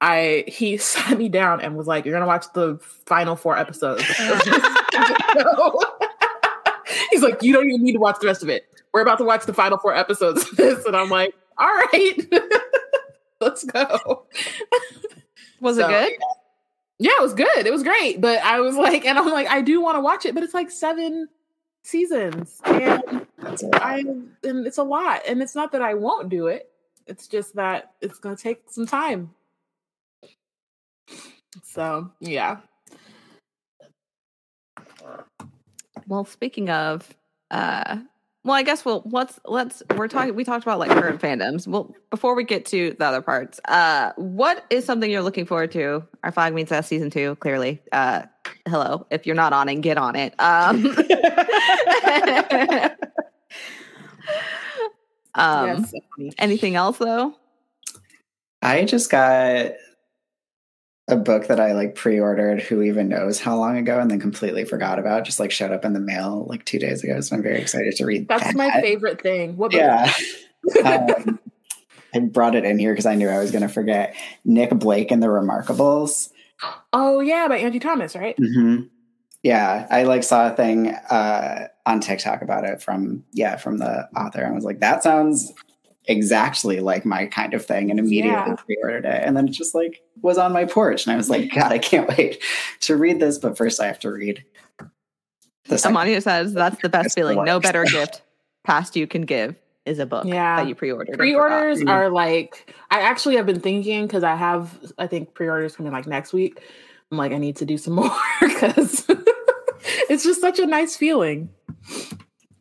[0.00, 4.02] I he sat me down and was like, "You're gonna watch the final four episodes."
[7.10, 8.66] He's like, "You don't even need to watch the rest of it.
[8.92, 12.16] We're about to watch the final four episodes of this," and I'm like, "All right,
[13.40, 14.26] let's go."
[15.60, 16.12] Was So, it good?
[16.98, 17.66] Yeah, it was good.
[17.66, 18.20] It was great.
[18.20, 20.54] But I was like, and I'm like, I do want to watch it, but it's
[20.54, 21.28] like seven
[21.82, 22.60] seasons.
[22.64, 23.23] And
[23.74, 24.04] I
[24.42, 25.22] and it's a lot.
[25.28, 26.70] And it's not that I won't do it.
[27.06, 29.30] It's just that it's going to take some time.
[31.62, 32.58] So, yeah.
[36.06, 37.14] Well, speaking of,
[37.50, 37.98] uh,
[38.44, 40.34] well, I guess we'll let's let's we're talking.
[40.34, 41.66] We talked about like current fandoms.
[41.66, 45.72] Well, before we get to the other parts, uh, what is something you're looking forward
[45.72, 46.04] to?
[46.22, 47.36] Our flag means us season two.
[47.36, 48.24] Clearly, uh,
[48.68, 49.06] hello.
[49.10, 50.34] If you're not on it, get on it.
[50.38, 50.82] Um,
[55.34, 55.86] um,
[56.18, 57.34] yes, anything else though?
[58.62, 59.72] I just got
[61.08, 64.64] a book that I like pre-ordered who even knows how long ago and then completely
[64.64, 65.24] forgot about.
[65.24, 67.20] Just like showed up in the mail like two days ago.
[67.20, 68.56] So I'm very excited to read That's that.
[68.56, 69.56] my favorite thing.
[69.56, 69.80] What book?
[69.80, 70.12] Yeah.
[70.84, 71.38] um,
[72.14, 74.14] I brought it in here because I knew I was going to forget.
[74.44, 76.30] Nic Blake and the Remarkables.
[76.92, 78.36] Oh, yeah, by Angie Thomas, right?
[78.38, 78.82] hmm
[79.44, 84.08] Yeah, I like saw a thing uh, on TikTok about it from yeah from the
[84.16, 84.40] author.
[84.42, 85.52] and was like, that sounds
[86.06, 88.56] exactly like my kind of thing, and immediately Yeah.
[88.56, 89.22] pre-ordered it.
[89.22, 91.78] And then it just like was on my porch, and I was like, God, I
[91.78, 92.42] can't wait
[92.80, 93.38] to read this.
[93.38, 94.42] But first, I have to read.
[95.66, 97.44] The second- Amania says that's the best feeling.
[97.44, 98.22] No better gift
[98.64, 100.56] past you can give is a book Yeah.
[100.56, 101.18] that you pre-ordered.
[101.18, 105.92] Pre-orders are like I actually have been thinking because I have I think pre-orders coming
[105.92, 106.62] like next week.
[107.12, 109.06] I'm like I need to do some more because
[110.14, 111.50] it's just such a nice feeling.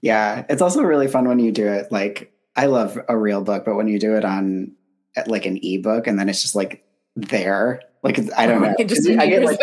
[0.02, 1.92] Yeah, it's also really fun when you do it.
[1.92, 4.74] Like, I love a real book, but when you do it on
[5.28, 6.84] like an ebook, and then it's just like
[7.16, 9.60] there, like I don't know, I just I get like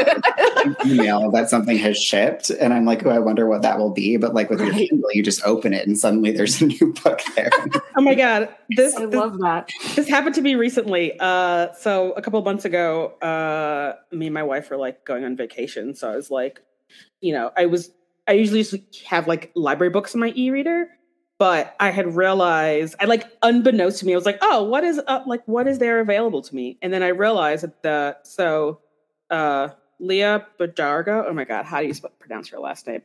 [0.65, 3.91] an email that something has shipped, and I'm like, oh, I wonder what that will
[3.93, 4.17] be.
[4.17, 4.89] But like with your Right.
[4.89, 7.51] Kindle, you just open it, and suddenly there's a new book there.
[7.97, 9.69] Oh my god, this I this, love that.
[9.95, 11.19] this happened to me recently.
[11.21, 15.25] Uh, so a couple of months ago, uh, me and my wife were like going
[15.25, 15.95] on vacation.
[15.95, 16.63] So I was like,
[17.21, 17.91] you know, I was
[18.29, 20.89] I usually have like library books in my e-reader,
[21.39, 25.01] but I had realized I like unbeknownst to me, I was like, oh, what is
[25.07, 25.27] up?
[25.27, 26.79] Like, what is there available to me?
[26.83, 28.81] And then I realized that the so
[29.31, 29.69] uh,
[29.99, 31.25] Leah Badarga.
[31.29, 33.03] Oh my god, how do you sp- pronounce her last name?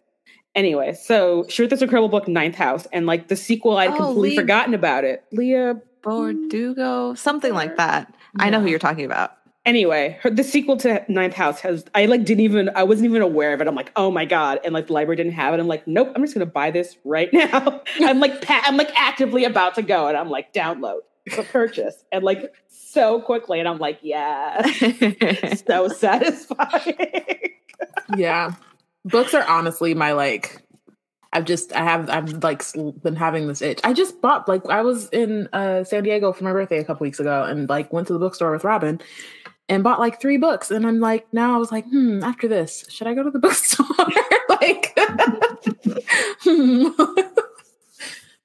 [0.54, 3.98] Anyway, so she wrote this incredible book, Ninth House, and like the sequel, I'd Oh,
[3.98, 5.24] completely Lee- forgotten about it.
[5.34, 8.14] Leah Bordugo, something like that.
[8.40, 9.38] I know who you're talking about.
[9.66, 13.24] Anyway, her, the sequel to Ninth House has I like didn't even I wasn't even
[13.24, 13.68] aware of it.
[13.68, 15.60] I'm like, oh my god, and like the library didn't have it.
[15.60, 17.82] I'm like, nope, I'm just gonna buy this right now.
[18.00, 21.00] I'm like pa- I'm like actively about to go, and I'm like download
[21.32, 24.62] for purchase, and like so quickly, and I'm like, yeah,
[25.68, 26.96] so satisfying.
[28.16, 28.54] Yeah.
[29.04, 30.62] Books are honestly my like
[31.34, 32.64] I've just I have I've like
[33.04, 33.82] been having this itch.
[33.84, 37.04] I just bought like I was in uh San Diego for my birthday a couple
[37.04, 39.02] weeks ago and like went to the bookstore with Robyn
[39.68, 42.86] and bought like three books and I'm like now I was like, "Hmm, after this,
[42.90, 43.86] should I go to the bookstore?"
[44.50, 44.98] like
[46.44, 46.88] hmm.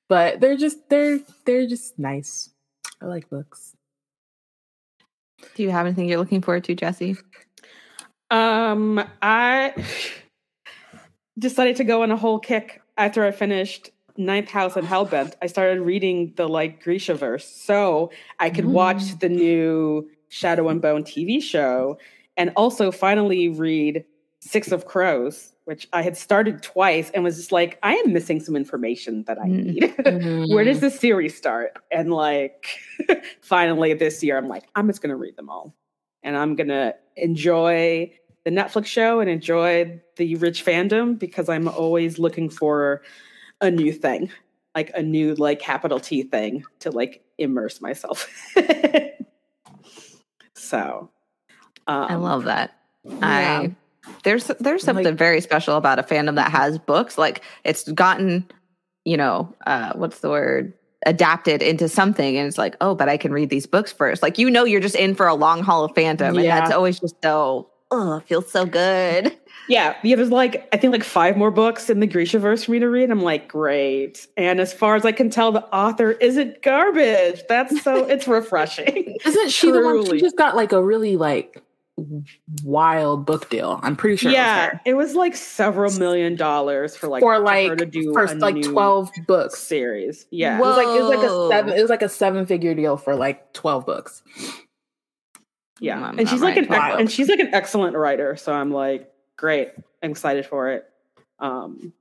[0.08, 2.50] But they're just they're they're just nice.
[3.00, 3.76] I like books.
[5.54, 7.16] Do you have anything you're looking forward to, Jessie?
[8.30, 9.72] Um, I
[11.38, 15.34] decided to go on a whole kick after I finished Ninth House and Hellbent.
[15.40, 21.04] I started reading the like Grishaverse so I could watch the new Shadow and Bone
[21.04, 21.98] TV show
[22.36, 24.04] and also finally read
[24.40, 28.40] Six of Crows, which I had started twice and was just like, I am missing
[28.40, 29.64] some information that I Mm.
[29.66, 30.48] need.
[30.54, 31.76] Where does the series start?
[31.90, 32.66] And like,
[33.42, 35.74] finally this year, I'm like, I'm just gonna read them all,
[36.22, 38.10] and I'm gonna enjoy
[38.44, 43.02] the Netflix show and enjoy the rich fandom because I'm always looking for
[43.60, 44.30] a new thing,
[44.74, 48.26] like a new like capital T thing to like immerse myself.
[50.70, 51.10] so,
[51.86, 52.72] um, I love that.
[53.04, 53.18] Yeah.
[53.22, 53.74] I
[54.24, 57.18] there's there's Like- something very special about a fandom that has books.
[57.18, 58.48] Like it's gotten,
[59.04, 60.72] you know, uh, what's the word?
[61.06, 64.22] Adapted into something, and it's like, oh, but I can read these books first.
[64.22, 67.00] Like you know, you're just in for a long haul of fandom, and that's always
[67.00, 67.70] just so.
[67.90, 69.34] Oh, feels so good.
[69.68, 70.16] Yeah, yeah.
[70.16, 73.10] There's like I think like five more books in the Grishaverse for me to read.
[73.10, 74.26] I'm like, great.
[74.36, 77.42] And as far as I can tell, the author isn't garbage.
[77.48, 79.16] That's so it's refreshing.
[79.24, 80.02] Isn't she the one?
[80.04, 80.18] Truly.
[80.18, 81.62] She just got like a really like
[82.64, 83.78] wild book deal.
[83.82, 84.30] I'm pretty sure.
[84.30, 87.86] it was yeah, it was like several million dollars for like for her like to
[87.86, 89.58] do first like twelve books.
[89.58, 90.26] series.
[90.30, 91.78] Yeah, It was like it was like a seven.
[91.78, 94.22] It was like a seven figure deal for like twelve books.
[95.78, 96.02] yeah.
[96.02, 98.34] I'm and she's not like an ex- and she's like an excellent writer.
[98.36, 99.09] So I'm like,
[99.40, 99.72] great.
[100.02, 100.84] I'm excited for it.
[101.38, 101.92] Um,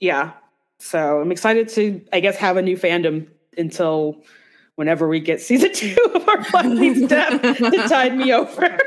[0.00, 0.32] yeah.
[0.78, 3.26] So I'm excited to, I guess, have a new fandom
[3.58, 4.22] until
[4.76, 8.78] whenever we get season two of our Black Step to tide me over.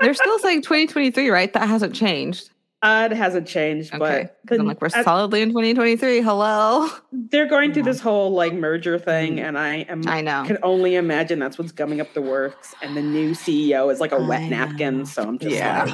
[0.00, 1.52] They're still saying 2023, right?
[1.52, 2.50] That hasn't changed.
[2.80, 3.98] Uh, it hasn't changed, Okay.
[3.98, 6.20] but 'Cause I'm like, we're uh, solidly in 2023.
[6.20, 6.88] Hello.
[7.12, 9.42] they're going through this whole like merger thing, Mhm.
[9.48, 10.44] and I am I know.
[10.46, 12.74] can only imagine that's what's gumming up the works.
[12.80, 15.04] And the new CEO is like a wet I napkin, know.
[15.04, 15.84] so I'm just Yeah.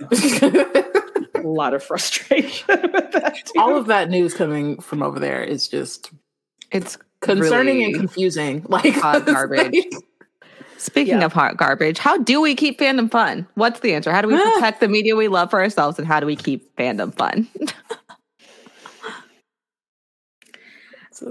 [0.00, 0.42] like
[1.34, 3.36] a lot of frustration with that.
[3.46, 3.58] Too.
[3.60, 6.10] All of that news coming from over there is just
[6.70, 8.66] It's concerning really and confusing.
[8.68, 9.72] Like hot garbage.
[10.78, 11.24] Speaking Yeah.
[11.26, 13.46] of hot garbage, how do we keep fandom fun?
[13.54, 14.12] What's the answer?
[14.12, 14.52] How do we Ah.
[14.54, 17.48] protect the media we love for ourselves, and how do we keep fandom fun?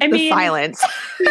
[0.02, 0.84] I the mean, silence.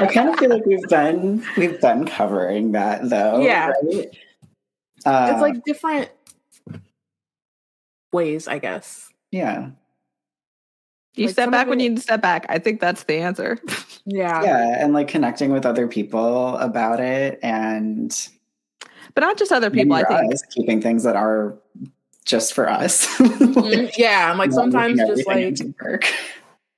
[0.00, 3.40] I kind of feel like we've been we've been covering that though.
[3.40, 3.72] Yeah.
[3.82, 4.06] right?
[5.04, 6.10] Uh, it's like different
[8.12, 9.10] ways, I guess.
[9.32, 9.70] yeah,
[11.18, 12.46] You like step back of when it- you need to step back.
[12.48, 13.58] I think that's the answer.
[14.10, 14.42] Yeah.
[14.42, 18.10] yeah, and like connecting with other people about it, and
[19.14, 19.92] But not just other people.
[19.96, 21.54] I think us keeping things that are
[22.24, 23.06] just for us.
[23.18, 23.92] Mhm.
[23.98, 24.30] Yeah.
[24.30, 26.06] And like sometimes just like work.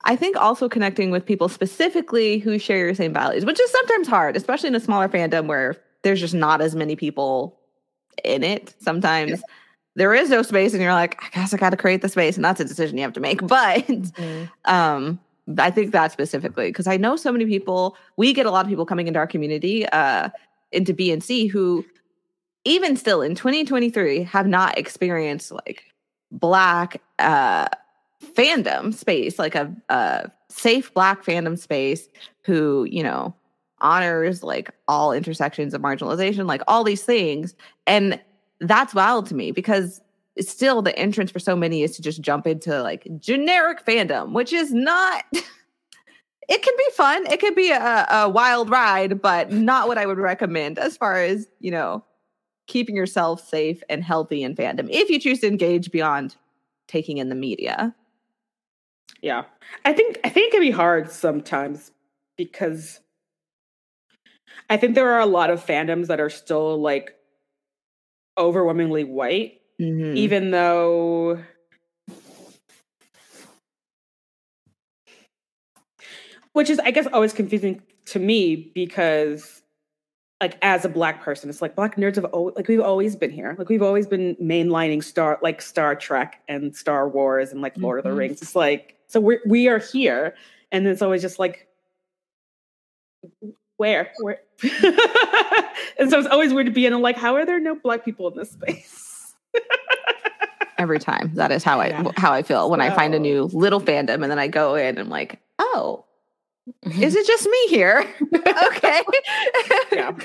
[0.03, 4.09] I think also connecting with people specifically who share your same values, which is sometimes
[4.09, 7.57] hard, especially in a smaller fandom where there's just not as many people
[8.25, 8.73] in it.
[8.81, 9.41] Sometimes
[9.95, 12.35] there is no space, and you're like, I guess I got to create the space,
[12.35, 13.41] and that's a decision you have to make.
[13.47, 13.89] But
[14.65, 15.19] um,
[15.57, 17.97] I think that specifically because I know so many people.
[18.17, 20.29] We get a lot of people coming into our community, uh,
[20.71, 21.85] into BNC who,
[22.63, 25.83] even still in 2023, have not experienced like
[26.31, 27.67] black uh
[28.21, 32.07] fandom space, like a, a safe black fandom space
[32.43, 33.33] who, you know,
[33.81, 37.55] honors like all intersections of marginalization, like all these things.
[37.87, 38.19] And
[38.61, 40.01] that's wild to me because
[40.39, 44.53] still the entrance for so many is to just jump into like generic fandom, which
[44.53, 45.23] is not.
[46.49, 47.31] It can be fun.
[47.31, 51.15] It could be a, a wild ride, but not what I would recommend as far
[51.15, 52.03] as, you know,
[52.67, 56.35] keeping yourself safe and healthy in fandom if you choose to engage beyond
[56.89, 57.95] taking in the media.
[59.21, 59.43] Yeah.
[59.85, 61.91] I think I think it can be hard sometimes
[62.35, 62.99] because
[64.69, 67.15] I think there are a lot of fandoms that are still like
[68.37, 70.15] overwhelmingly white, Mhm.
[70.15, 71.39] even though
[76.53, 79.61] which is I guess always confusing to me because
[80.41, 83.29] like as a black person, it's like black nerds have always, like we've always been
[83.29, 83.55] here.
[83.59, 87.99] Like we've always been mainlining Star like Star Trek and Star Wars and like Lord
[87.99, 88.09] of Mhm.
[88.09, 88.41] the Rings.
[88.41, 90.35] It's like so we we are here,
[90.71, 91.67] and it's always just like
[93.81, 94.39] where where,
[95.97, 96.93] and so it's always weird to be in.
[96.93, 99.33] I'm like, how are there no black people in this space?
[100.77, 101.31] Every time.
[101.33, 102.11] That is how I Yeah.
[102.15, 104.89] how I feel when I find a new little fandom and then I go in
[104.89, 106.05] and I'm like, oh,
[106.83, 108.05] is it just me here?
[108.67, 109.01] okay.
[109.91, 110.17] Yeah.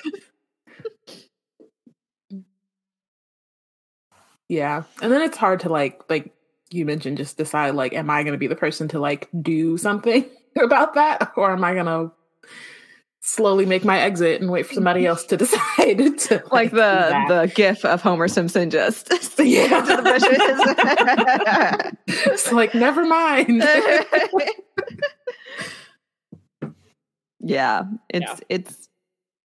[4.49, 4.83] Yeah.
[5.01, 6.31] And then it's hard to like like
[6.71, 9.79] you mentioned just decide like am I going to be the person to like do
[9.79, 10.27] something
[10.63, 12.13] about that or am I going to
[13.27, 17.25] slowly make my exit and wait for somebody else to decide to like do the
[17.29, 19.79] the gif of Homer Simpson just sticking Yeah.
[19.81, 21.97] into the bushes.
[22.27, 23.63] it's like never mind.
[27.41, 28.37] yeah, it's Yeah.
[28.49, 28.89] it's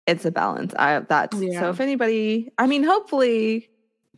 [0.05, 0.73] it's a balance.
[0.77, 1.59] I that's Yeah.
[1.59, 3.69] so if anybody, I mean, hopefully,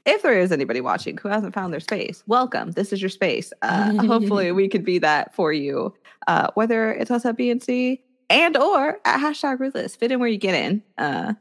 [0.05, 2.71] if there is anybody watching who hasn't found their space, welcome.
[2.71, 3.51] This is your space.
[3.61, 5.93] Uh, hopefully, we could be that for you.
[6.27, 7.99] Uh, whether it's us at BNC
[8.29, 10.83] and or at hashtag ruthless, fit in where you get in.
[10.97, 11.33] Uh,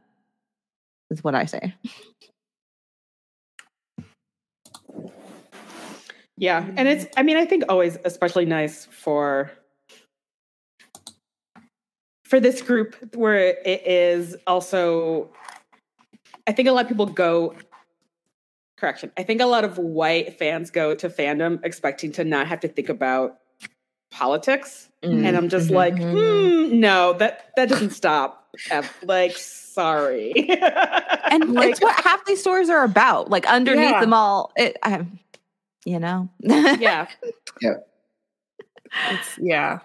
[1.11, 1.75] is what I say.
[6.37, 9.51] Yeah, and it's I mean I think always especially nice for
[12.25, 15.31] for this group where it is also
[16.47, 17.55] I think a lot of people go
[18.77, 19.11] correction.
[19.17, 22.69] I think a lot of white fans go to fandom expecting to not have to
[22.69, 23.39] think about
[24.11, 28.49] politics and I'm just Mhm, like, hmm, no, that that doesn't stop.
[29.05, 30.33] Like, sorry.
[31.31, 33.31] and like, it's what half these stories are about.
[33.31, 34.01] Like underneath Yeah.
[34.01, 35.19] them all, it, um,
[35.85, 36.29] you know.
[36.41, 37.07] yeah,
[39.11, 39.81] It's, yeah.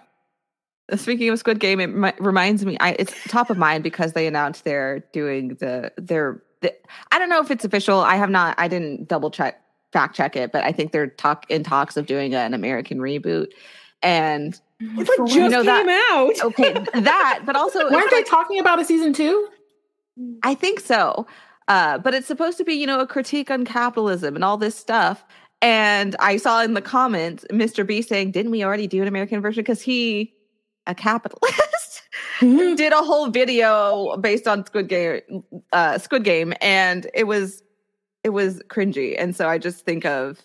[0.96, 2.76] Speaking of Squid Game, it reminds me.
[2.80, 6.42] I, it's top of mind because they announced they're doing the their.
[6.60, 6.74] The,
[7.12, 8.00] I don't know if it's official.
[8.00, 8.54] I have not.
[8.58, 9.60] I didn't double check,
[9.92, 13.48] fact check it, but I think they're talk in talks of doing an American reboot.
[14.04, 16.44] And it's like just You know that- came out.
[16.44, 19.48] okay, that, but also Weren't they like- talking about a season two?
[20.44, 21.26] I think so.
[21.66, 24.76] Uh, but it's supposed to be, you know, a critique on capitalism and all this
[24.76, 25.24] stuff.
[25.62, 27.86] And I saw in the comments Mr.
[27.86, 30.34] B saying, "Didn't we already do an American version?" Because he,
[30.86, 32.02] a capitalist,
[32.40, 35.20] did a whole video based on Squid Game,
[35.72, 37.62] uh, Squid Game, and it was
[38.22, 39.14] it was cringy.
[39.18, 40.38] And so I just think of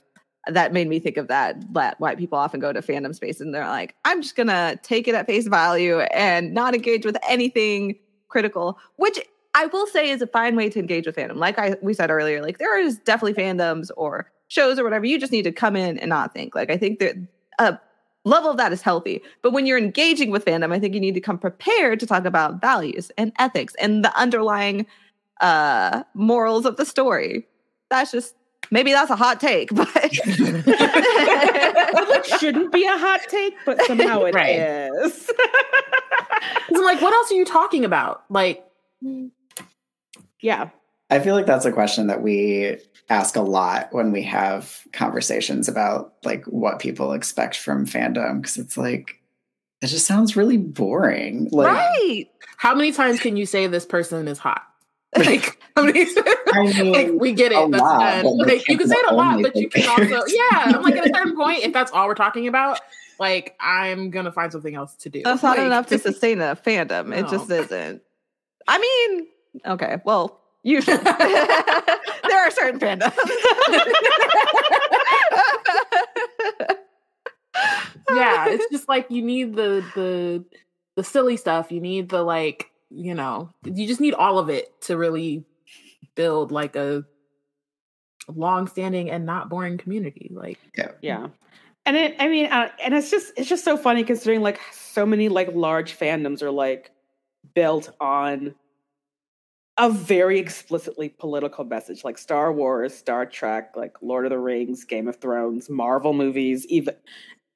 [0.52, 3.54] that made me think of that that white people often go to fandom space and
[3.54, 7.98] they're like, I'm just gonna take it at face value and not engage with anything
[8.28, 9.20] critical, which
[9.56, 11.36] I will say is a fine way to engage with fandom.
[11.38, 15.06] Like I we said earlier, like there is definitely fandoms or shows or whatever.
[15.06, 16.56] You just need to come in and not think.
[16.56, 17.16] Like I think that
[17.60, 17.80] a
[18.26, 19.22] level of that is healthy.
[19.42, 22.26] But when you're engaging with fandom, I think you need to come prepared to talk
[22.26, 24.86] about values and ethics and the underlying
[25.42, 27.48] uh morals of the story.
[27.90, 28.36] That's just
[28.72, 29.90] maybe that's a hot take, but
[31.96, 34.56] it shouldn't be a hot take, but somehow it Right.
[34.60, 35.30] is.
[36.76, 38.24] I'm like, what else are you talking about?
[38.30, 38.64] Like,
[40.42, 40.70] yeah.
[41.10, 42.78] I feel like that's a question that we
[43.10, 48.58] ask a lot when we have conversations about like what people expect from fandom because
[48.58, 49.16] it's like
[49.82, 51.50] it just sounds really boring.
[51.52, 52.26] Like right.
[52.58, 54.62] how many times can you say this person is hot?
[55.18, 56.06] Like, how many?
[56.54, 57.72] I mean, like, we get it.
[57.72, 60.66] That's lot, Like, you can say it a lot, but you can also, yeah.
[60.76, 62.80] I'm like, at a certain point, if that's all we're talking about,
[63.20, 65.22] like, I'm gonna find something else to do.
[65.24, 67.16] That's not Like, enough to sustain a fandom.
[67.18, 68.02] It just isn't.
[68.68, 69.28] I mean,
[69.66, 73.16] okay, well, usually there are certain fandoms.
[78.12, 80.46] yeah, it's just like you need the the
[80.96, 81.72] the silly stuff.
[81.72, 85.46] You need the like, you know, you just need all of it to really
[86.16, 87.04] build like a
[88.28, 90.30] long-standing and not boring community.
[90.34, 90.92] Like, Yeah.
[91.02, 91.28] yeah.
[91.86, 95.06] And it, I mean, uh, and it's just, it's just so funny considering like so
[95.06, 96.92] many like large fandoms are like
[97.56, 98.54] built on
[99.78, 104.84] a very explicitly political message, like Star Wars, Star Trek, like Lord of the Rings,
[104.84, 106.94] Game of Thrones, Marvel movies, even,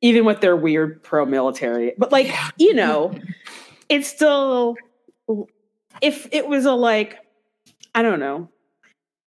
[0.02, 1.94] even with their weird pro-military.
[1.98, 3.14] But like, you know,
[3.90, 4.78] it's still,
[6.02, 7.20] if it was a like,
[7.96, 8.50] I don't know,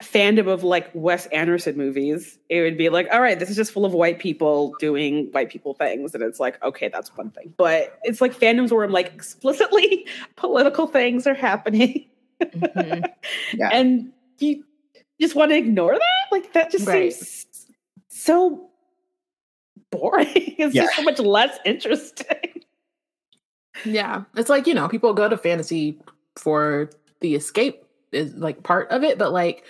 [0.02, 3.72] fandom of like Wes Anderson movies, it would be like, all right, this is just
[3.72, 6.14] full of white people doing white people things.
[6.14, 7.52] And it's like, okay, that's one thing.
[7.56, 12.06] But it's like fandoms where I'm like explicitly political things are happening.
[12.40, 13.04] Mhm.
[13.54, 13.68] Yeah.
[13.72, 14.62] And you
[15.20, 16.26] just want to ignore that?
[16.30, 17.12] Like that just Right.
[17.12, 17.46] seems
[18.08, 18.70] so
[19.90, 20.28] boring.
[20.34, 20.82] it's Yeah.
[20.84, 22.62] just so much less interesting.
[23.84, 25.98] Yeah, it's like you know, people go to fantasy
[26.36, 29.64] for the escape is like part of it, but like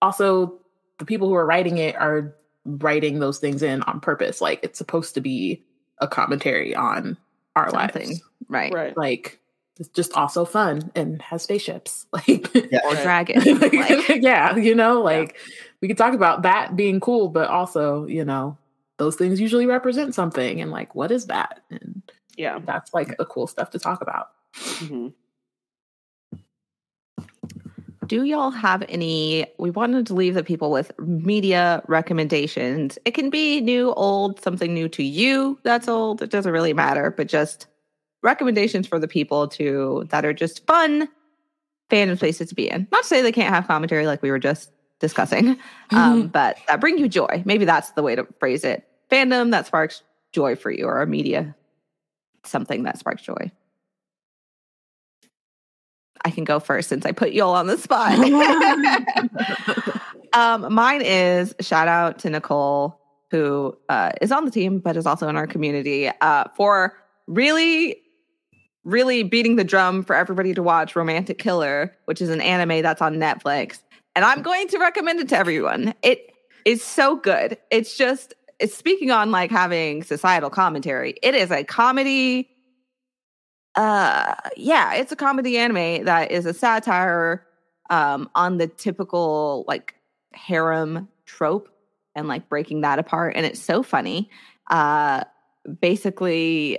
[0.00, 0.58] also
[0.98, 2.34] the people who are writing it are
[2.64, 4.40] writing those things in on purpose.
[4.40, 5.62] Like it's supposed to be
[5.98, 7.16] a commentary on
[7.56, 8.08] our Something.
[8.08, 8.22] lives.
[8.48, 8.72] Right.
[8.72, 8.96] Right.
[8.96, 9.40] Like
[9.78, 12.06] it's just also fun and has spaceships.
[12.12, 12.80] Like Yeah.
[12.86, 13.46] Or dragons.
[13.46, 15.36] Like, like, yeah, you know, like
[15.80, 18.56] we could talk about that being cool, but also, you know,
[18.96, 21.62] those things usually represent something and like what is that?
[21.70, 22.02] And
[22.36, 22.58] Yeah.
[22.64, 24.28] that's like the cool stuff to talk about.
[24.54, 25.12] Mhm.
[28.06, 29.46] do y'all have any?
[29.58, 32.98] We wanted to leave the people with media recommendations.
[33.04, 36.20] It can be new, old, something new to you that's old.
[36.22, 37.66] It doesn't really matter, but just
[38.22, 41.08] recommendations for the people to that are just fun
[41.90, 42.86] fandom spaces to be in.
[42.92, 44.70] Not to say they can't have commentary like we were just
[45.00, 45.58] discussing,
[45.90, 47.42] um, but that bring you joy.
[47.46, 48.86] Maybe that's the way to phrase it.
[49.10, 51.54] Fandom that sparks joy for you, or a media
[52.46, 53.50] something that sparks joy.
[56.24, 58.12] I can go first since I put you all on the spot.
[60.32, 62.98] um, mine is shout out to Nicole,
[63.30, 67.98] who uh, is on the team but is also in our community uh, for really,
[68.84, 73.02] really beating the drum for everybody to watch Romantic Killer, which is an anime that's
[73.02, 73.80] on Netflix.
[74.16, 75.94] And I'm going to recommend it to everyone.
[76.02, 76.32] It
[76.64, 77.58] is so good.
[77.70, 78.34] It's just,
[78.66, 81.14] speaking on like having societal commentary.
[81.22, 82.48] It is a comedy
[83.76, 87.44] uh yeah it's a comedy anime that is a satire
[87.90, 89.96] um on the typical like
[90.32, 91.68] harem trope
[92.14, 94.30] and like breaking that apart and it's so funny
[94.70, 95.24] uh
[95.80, 96.78] basically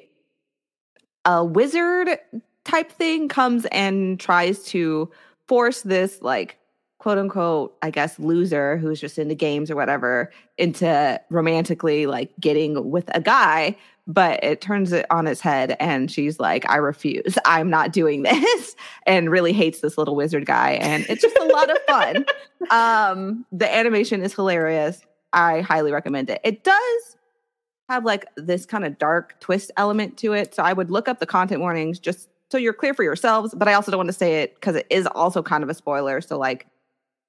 [1.25, 2.17] a wizard
[2.63, 5.11] type thing comes and tries to
[5.47, 6.57] force this like
[7.05, 12.89] quote unquote i guess loser who's just into games or whatever into romantically like getting
[12.89, 13.77] with a guy
[14.07, 17.37] but it turns it on its head and she's like i refuse.
[17.45, 18.75] I'm not doing this
[19.05, 22.25] and really hates this little wizard guy and it's just a lot of fun.
[22.71, 25.03] Um the animation is hilarious.
[25.31, 26.41] I highly recommend it.
[26.43, 27.17] It does
[27.87, 31.19] have like this kind of dark twist element to it so i would look up
[31.19, 34.13] the content warnings just so you're clear for yourselves but i also don't want to
[34.13, 36.65] say it because it is also kind of a spoiler so like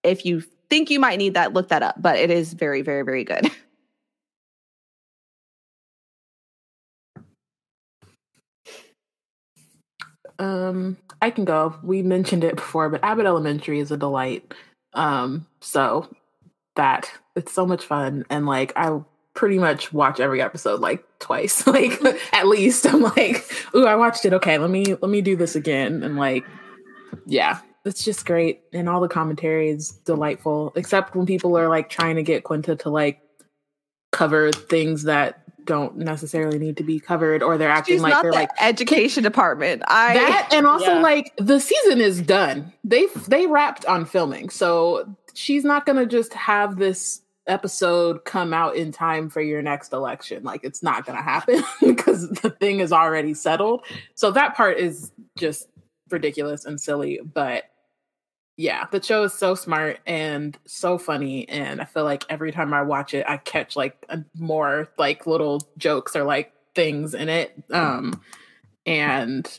[0.07, 3.03] if you think you might need that look that up but it is very very
[3.03, 3.51] very good
[10.39, 11.77] Um, I can go.
[11.83, 14.55] We mentioned it before, but Abbott Elementary is a delight.
[14.93, 16.09] Um, so
[16.75, 17.11] that.
[17.35, 18.25] It's so much fun.
[18.31, 19.01] And like I
[19.35, 21.67] pretty much watch every episode like twice.
[21.67, 22.03] like
[22.33, 22.87] at least.
[22.87, 23.45] I'm like,
[23.75, 24.33] ooh, I watched it.
[24.35, 26.03] Okay, let me let me do this again.
[26.03, 26.45] And like,
[27.27, 28.63] yeah, it's just great.
[28.73, 30.73] And all the commentary is delightful.
[30.77, 33.21] Except when people are like trying to get Quinta to like
[34.13, 38.31] cover things that don't necessarily need to be covered or they're acting She's like they're
[38.31, 39.83] the like education department.
[39.89, 41.01] I that and also Yeah.
[41.01, 46.33] like the season is done they they wrapped on filming so she's not gonna just
[46.35, 51.21] have this episode come out in time for your next election like it's not gonna
[51.21, 53.85] happen because the thing is already settled
[54.15, 55.69] so that part is just
[56.11, 57.65] ridiculous and silly but
[58.57, 62.73] yeah the show is so smart and so funny and i feel like every time
[62.73, 67.29] i watch it i catch like a more like little jokes or like things in
[67.29, 68.21] it um
[68.87, 69.59] and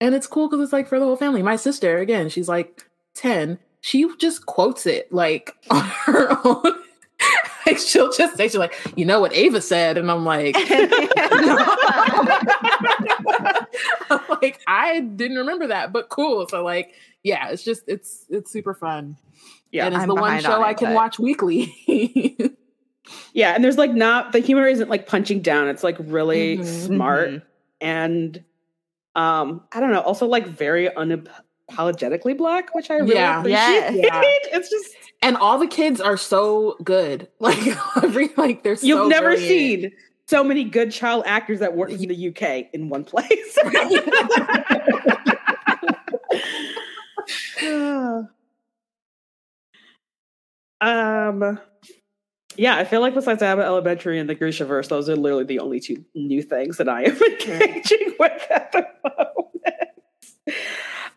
[0.00, 1.42] and it's cool because it's like for the whole family.
[1.42, 6.62] My sister again she's like 10 she just quotes it like on her own.
[7.66, 10.54] Like she'll just say she's like you know what ava said and i'm like
[14.42, 18.74] like i didn't remember that but cool so like yeah it's just it's it's super
[18.74, 19.16] fun
[19.70, 21.74] Yeah, and it's I'm the one show on i can but- watch weekly
[23.34, 25.68] yeah, and there's like not the humor isn't like punching down.
[25.68, 26.64] It's like really Mhm.
[26.86, 27.42] smart Mhm.
[27.82, 28.44] and
[29.14, 33.40] um I don't know, also like very unapologetically black, which I really Yeah.
[33.40, 34.02] appreciate.
[34.04, 34.20] Yeah.
[34.24, 37.58] it's just and all the kids are so good like
[38.02, 39.48] every like they're so you've never brilliant.
[39.82, 39.92] seen
[40.26, 43.58] so many good child actors that work in the UK in one place.
[50.80, 51.60] um
[52.56, 55.80] yeah, I feel like besides Abbott Elementary and the Grishaverse, those are literally the only
[55.80, 59.90] two new things that I am engaging with at the moment.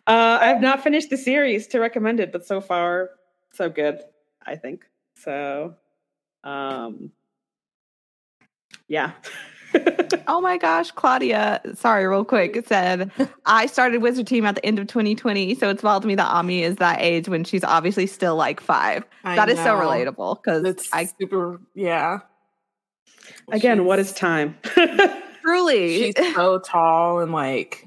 [0.07, 3.11] Uh, I have not finished the series to recommend it, but so far,
[3.53, 3.99] so good,
[4.45, 4.85] I think.
[5.15, 5.75] So,
[6.43, 7.11] um,
[8.87, 9.11] yeah.
[10.29, 13.11] Oh my gosh, Claudia, sorry, real quick, said,
[13.45, 15.55] I started Wizard Team at the end of 2020.
[15.55, 18.59] So it's wild to me that Ami is that age when she's obviously still like
[18.59, 19.03] five.
[19.23, 22.19] I That is so relatable because it's I super yeah
[23.51, 24.57] Again, what She's- is time?
[25.43, 26.11] truly.
[26.13, 27.85] she's so tall and like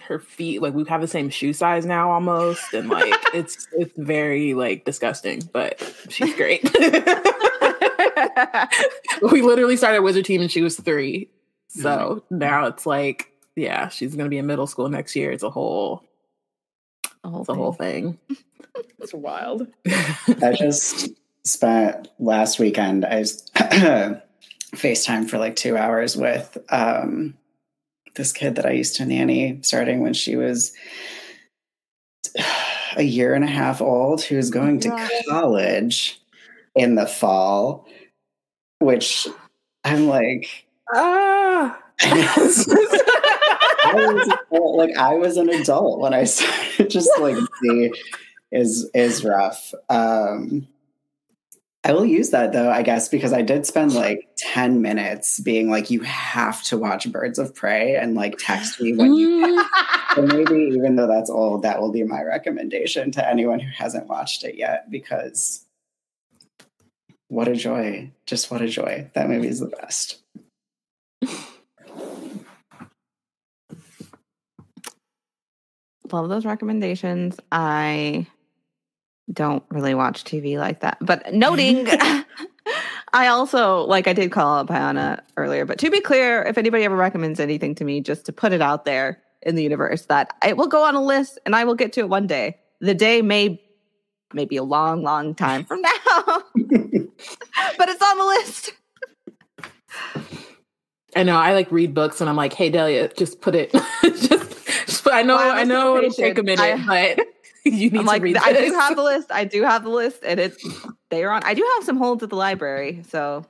[0.00, 3.96] her feet like we have the same shoe size now almost and like it's it's
[3.96, 5.80] very like disgusting but
[6.10, 6.62] she's great
[9.32, 11.28] we literally started wizard team and she was three
[11.68, 15.50] so now it's like yeah she's gonna be in middle school next year it's a
[15.50, 16.02] whole
[17.22, 18.18] The whole it's a whole thing
[18.98, 19.66] it's wild.
[20.42, 21.10] I just
[21.44, 23.04] spent last weekend.
[23.04, 27.34] I was FaceTime for like two hours with um,
[28.14, 30.72] this kid that I used to nanny, starting when she was
[32.96, 36.20] a year and a half old, who's going to college
[36.74, 37.86] in the fall.
[38.84, 39.26] Which
[39.82, 42.34] I'm like, ah I
[43.94, 44.28] was,
[44.76, 46.90] like I was an adult when I started.
[46.90, 47.96] Just like the
[48.50, 49.72] is is rough.
[49.88, 50.66] Um,
[51.86, 55.70] I will use that though, I guess, because I did spend like ten minutes being
[55.70, 59.64] like, "You have to watch Birds of Prey," and like text me when you.
[60.14, 64.06] So maybe even though that's old, that will be my recommendation to anyone who hasn't
[64.06, 65.63] watched it yet, because
[67.28, 68.12] what a joy!
[68.26, 69.10] Just what a joy!
[69.14, 70.22] That movie is the best.
[76.12, 77.40] Love those recommendations.
[77.50, 78.26] I
[79.32, 80.98] don't really watch TV like that.
[81.00, 81.88] But noting,
[83.12, 86.84] I also, like I did call out Bayana earlier, but to be clear, if anybody
[86.84, 90.34] ever recommends anything to me, just to put it out there in the universe that
[90.46, 92.58] it will go on a list and I will get to it one day.
[92.80, 93.62] The day may
[94.34, 95.90] maybe a long, long time from now.
[96.54, 98.72] but it's on the list.
[101.16, 101.36] I know.
[101.36, 103.72] I like read books, and I'm like, "Hey, Delia, just put it.
[104.02, 105.36] just, just I know.
[105.36, 107.20] Well, I know it'll take a minute, but
[107.64, 108.36] you need I'm to like, read.
[108.36, 109.30] I do have the list.
[109.30, 110.66] I do have the list, and it's
[111.10, 111.42] they are on.
[111.44, 113.46] I do have some holds at the library, so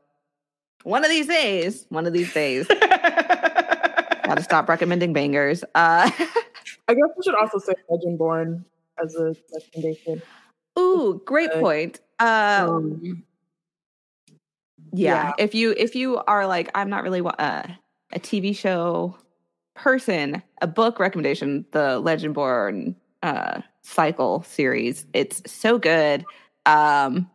[0.83, 5.65] one of these days, one of these days, gotta stop recommending bangers.
[5.75, 6.11] Uh,
[6.89, 8.65] I guess we should also say Legendborn
[9.03, 10.23] as a recommendation.
[10.79, 12.01] Ooh, great point.
[12.19, 13.23] Uh, Um,
[14.93, 15.33] yeah, yeah.
[15.39, 17.63] if you if you are like, I'm not really uh,
[18.13, 19.17] a TV show
[19.75, 25.05] person, a book recommendation, the Legendborn uh, cycle series.
[25.13, 26.25] It's so good.
[26.67, 27.29] Um,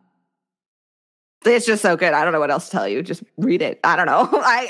[1.44, 2.12] it's just so good.
[2.12, 3.02] I don't know what else to tell you.
[3.02, 3.80] Just read it.
[3.84, 4.28] I don't know.
[4.32, 4.68] I,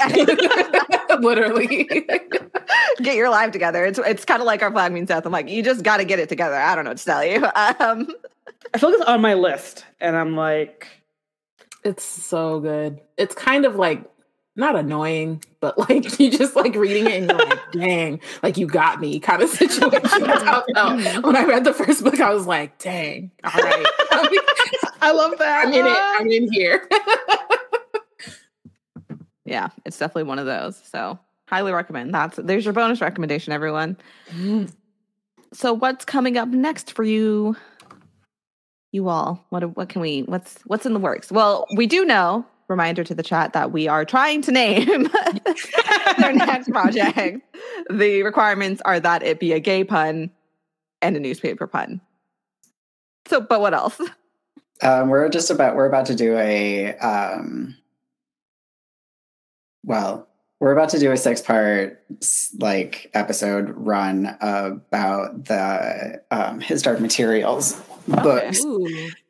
[1.11, 1.85] I literally.
[3.03, 3.85] get your life together.
[3.85, 5.27] It's it's kind of like our flag means death.
[5.27, 6.55] I'm like, you just got to get it together.
[6.57, 7.47] I don't know what to tell you.
[7.57, 8.09] Um,
[8.73, 10.87] I feel like it's on my list, and I'm like,
[11.85, 13.01] It's so good.
[13.17, 14.05] It's kind of like
[14.57, 18.67] not annoying, but like you just like reading it and you're like, dang, like you
[18.67, 20.25] got me kind of situation.
[20.25, 21.21] I.
[21.23, 23.87] When I read the first book, I was like, dang, all right.
[25.03, 25.67] I love that.
[25.67, 25.97] I'm in it.
[25.97, 26.87] I'm in here.
[29.51, 30.81] Yeah, it's definitely one of those.
[30.85, 31.19] So
[31.49, 32.15] highly recommend.
[32.15, 33.97] That's there's your bonus recommendation, everyone.
[34.31, 34.73] Mm.
[35.53, 37.57] So what's coming up next for you?
[38.93, 41.31] You all, what what can we what's what's in the works?
[41.31, 45.09] Well, we do know, reminder to the chat that we are trying to name
[46.23, 47.41] our next project.
[47.89, 50.31] The requirements are that it be a gay pun
[51.03, 52.01] and a newspaper pun.
[53.27, 54.01] So, but what else?
[54.83, 57.77] Um, we're just about we're about to do a um,
[59.85, 60.27] well,
[60.59, 62.03] we're about to do a six part
[62.59, 67.81] like episode run about the um, His Dark Materials
[68.11, 68.65] books,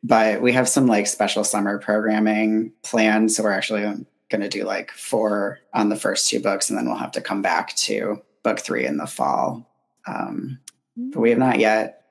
[0.03, 3.81] but we have some like special summer programming planned, so we're actually
[4.29, 7.21] going to do like four on the first two books, and then we'll have to
[7.21, 9.69] come back to book three in the fall.
[10.07, 10.59] Um,
[10.95, 12.05] but we have not yet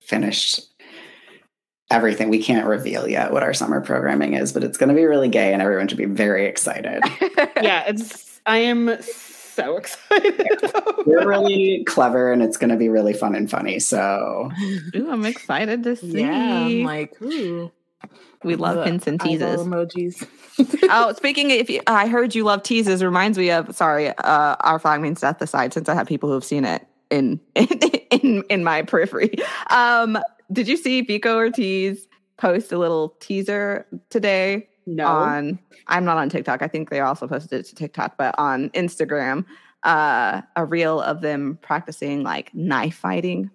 [0.00, 0.60] finished
[1.90, 2.30] everything.
[2.30, 5.28] We can't reveal yet what our summer programming is, but it's going to be really
[5.28, 7.02] gay, and everyone should be very excited.
[7.60, 8.40] yeah, it's.
[8.44, 8.98] I am
[9.54, 10.72] so excited.
[11.06, 13.78] We're really clever, and it's going to be really fun and funny.
[13.78, 14.50] So
[14.96, 16.20] Ooh, I'm excited to see.
[16.20, 17.70] Yeah, I'm like, ooh.
[18.44, 19.60] we love The hints and teases.
[19.60, 20.26] emojis.
[20.90, 24.78] oh, speaking, if you, I heard you love teases, reminds me of sorry, uh, our
[24.78, 28.64] flag means death aside, since I have people who have seen it in in in
[28.64, 29.34] my periphery.
[29.70, 30.18] Um,
[30.52, 35.06] did you see Vico Ortiz post a little teaser today no.
[35.06, 35.58] on?
[35.86, 36.62] I'm not on TikTok.
[36.62, 39.44] I think they also posted it to TikTok, but on Instagram,
[39.82, 43.50] uh, a reel of them practicing like knife fighting.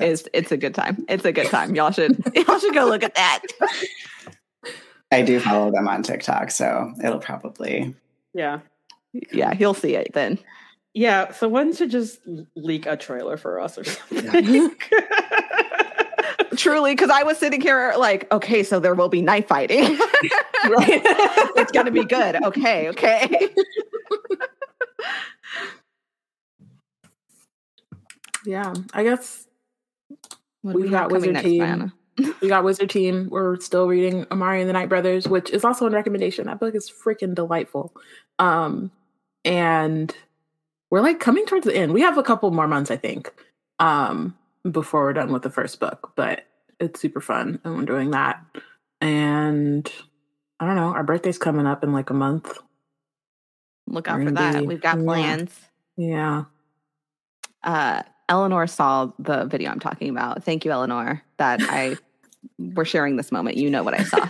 [0.00, 1.04] Is it's a good time.
[1.08, 1.74] It's a good time.
[1.74, 3.42] Y'all should y'all should go look at that.
[5.10, 7.94] I do follow them on TikTok, so it'll probably
[8.34, 8.60] yeah.
[9.32, 10.38] Yeah, he'll see it then.
[10.94, 12.20] Yeah, so one should just
[12.54, 14.70] leak a trailer for us or something.
[16.56, 19.80] Truly, because I was sitting here like, okay, so there will be knife fighting.
[19.98, 22.42] it's gonna be good.
[22.42, 23.48] Okay, okay.
[28.46, 29.46] yeah, I guess
[30.62, 31.62] What We've we got Wizard next, Team.
[31.62, 31.92] Bayana?
[32.40, 33.28] we got Wizard Team.
[33.30, 36.46] We're still reading Amari and the Night Brothers, which is also a recommendation.
[36.46, 37.94] That book is freaking delightful.
[38.38, 38.90] Um,
[39.44, 40.14] and
[40.90, 41.92] we're like coming towards the end.
[41.92, 43.32] We have a couple more months, I think,
[43.78, 44.36] um,
[44.70, 46.42] before we're done with the first book, but
[46.80, 48.40] it's super fun and we're doing that.
[49.00, 49.90] And
[50.60, 52.58] I don't know, our birthday's coming up in like a month.
[53.86, 54.60] Look out We're for that.
[54.60, 55.04] be- We've got yeah.
[55.04, 55.60] plans.
[55.96, 56.44] Yeah.
[57.62, 60.44] Uh, Eleanor saw the video I'm talking about.
[60.44, 61.96] Thank you, Eleanor, that I
[62.58, 63.56] we're sharing this moment.
[63.56, 64.24] You know what I saw.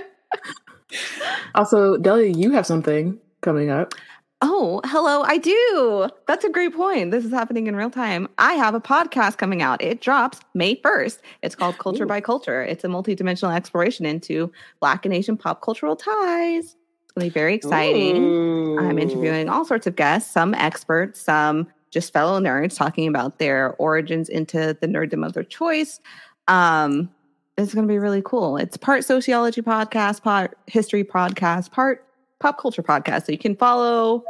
[1.54, 3.94] Also, Delia, you have something coming up.
[4.46, 5.22] Oh, hello.
[5.22, 6.06] I do.
[6.26, 7.12] That's a great point.
[7.12, 8.28] This is happening in real time.
[8.36, 9.80] I have a podcast coming out.
[9.80, 11.20] It drops May 1st.
[11.42, 12.08] It's called Culture Ooh.
[12.08, 12.62] by Culture.
[12.62, 16.76] It's a multidimensional exploration into Black and Asian pop cultural ties.
[17.04, 18.78] It's going to be very exciting.
[18.78, 23.74] I'm interviewing all sorts of guests, some experts, some just fellow nerds talking about their
[23.76, 26.00] origins into the nerddom of their choice.
[26.48, 27.08] Um,
[27.56, 28.58] it's going to be really cool.
[28.58, 32.04] It's part sociology podcast, part history podcast, part
[32.40, 33.24] pop culture podcast.
[33.24, 34.22] So you can follow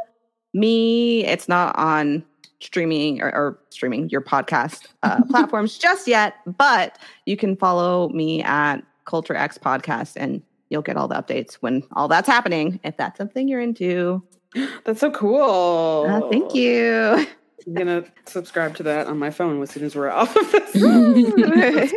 [0.55, 1.25] me.
[1.25, 2.23] It's not on
[2.61, 8.41] streaming or, or streaming your podcast uh, platforms just yet, but you can follow me
[8.41, 12.79] at Culture X Podcast and you'll get all the updates when all that's happening.
[12.83, 14.23] If that's something you're into,
[14.85, 16.05] That's so cool.
[16.09, 17.27] uh, thank you.
[17.67, 20.75] I'm gonna subscribe to that on my phone as soon as we're off of this.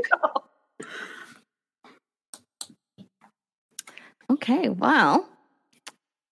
[4.30, 5.28] okay, well,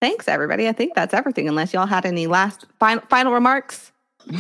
[0.01, 0.69] thanks everybody.
[0.69, 1.49] I think that's everything.
[1.49, 3.93] Unless y'all had any last final final remarks.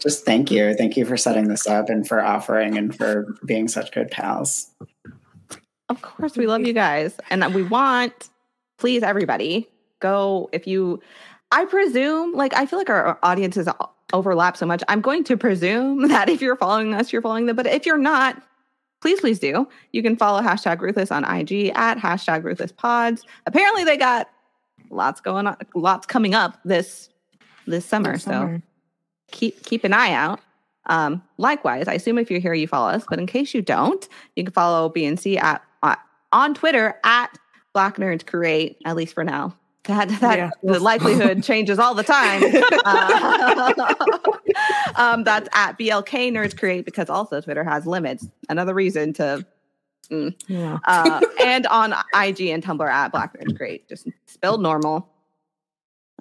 [0.00, 0.74] just thank you.
[0.74, 4.70] Thank you for setting this up and for offering and for being such good pals.
[5.88, 8.28] Of course, we love you guys, and we want
[8.78, 9.68] please everybody
[10.00, 11.00] go if you.
[11.50, 13.66] I presume, like, I feel like our audiences
[14.12, 14.82] overlap so much.
[14.86, 17.56] I'm going to presume that if you're following us, you're following them.
[17.56, 18.42] But if you're not,
[19.00, 19.68] please, please do.
[19.92, 23.24] You can follow hashtag Ruthless on IG at hashtag Ruthless Pods.
[23.46, 24.28] Apparently, they got
[24.90, 27.08] lots going on, lots coming up this
[27.66, 28.12] this summer.
[28.12, 28.62] This so summer.
[29.30, 30.40] keep keep an eye out.
[30.86, 33.04] Um, likewise, I assume if you're here, you follow us.
[33.08, 35.62] But in case you don't, you can follow BNC at
[36.32, 37.38] on Twitter at
[37.72, 38.78] Black Nerds Create.
[38.84, 40.50] At least for now, that that Yeah.
[40.62, 42.42] the likelihood changes all the time.
[42.84, 43.94] Uh,
[44.96, 48.26] um, that's at BLK Nerds Create because also Twitter has limits.
[48.48, 49.44] Another reason to.
[50.10, 50.78] Yeah.
[50.86, 55.08] Uh, and on IG and Tumblr at Black Nerds Create, just spelled normal.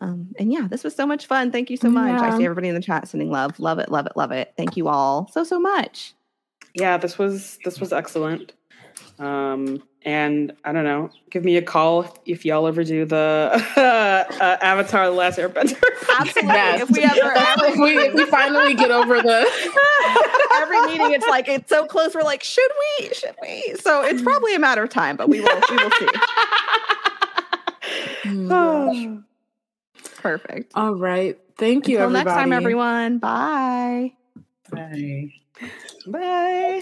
[0.02, 1.52] Um, and yeah, this was so much fun.
[1.52, 2.22] Thank you so much.
[2.22, 3.60] I see everybody in the chat sending love.
[3.60, 4.54] Love it, love it, love it.
[4.58, 6.14] Thank you all so so much.
[6.76, 8.54] Yeah, this was this was excellent.
[9.20, 14.58] Um, and I don't know, give me a call if y'all ever do the uh,
[14.62, 15.82] Avatar: The Last Airbender.
[16.20, 16.54] Absolutely.
[16.54, 16.82] Yes.
[16.82, 19.48] If we ever, if, we, if we finally get over the
[20.56, 24.22] every meeting it's like it's so close we're like should we should we so it's
[24.22, 26.08] probably a matter of time but we will we will see
[28.50, 29.24] Oh.
[30.18, 34.12] perfect all right thank you until next time everyone bye
[34.72, 35.32] Bye.
[36.08, 36.82] Bye.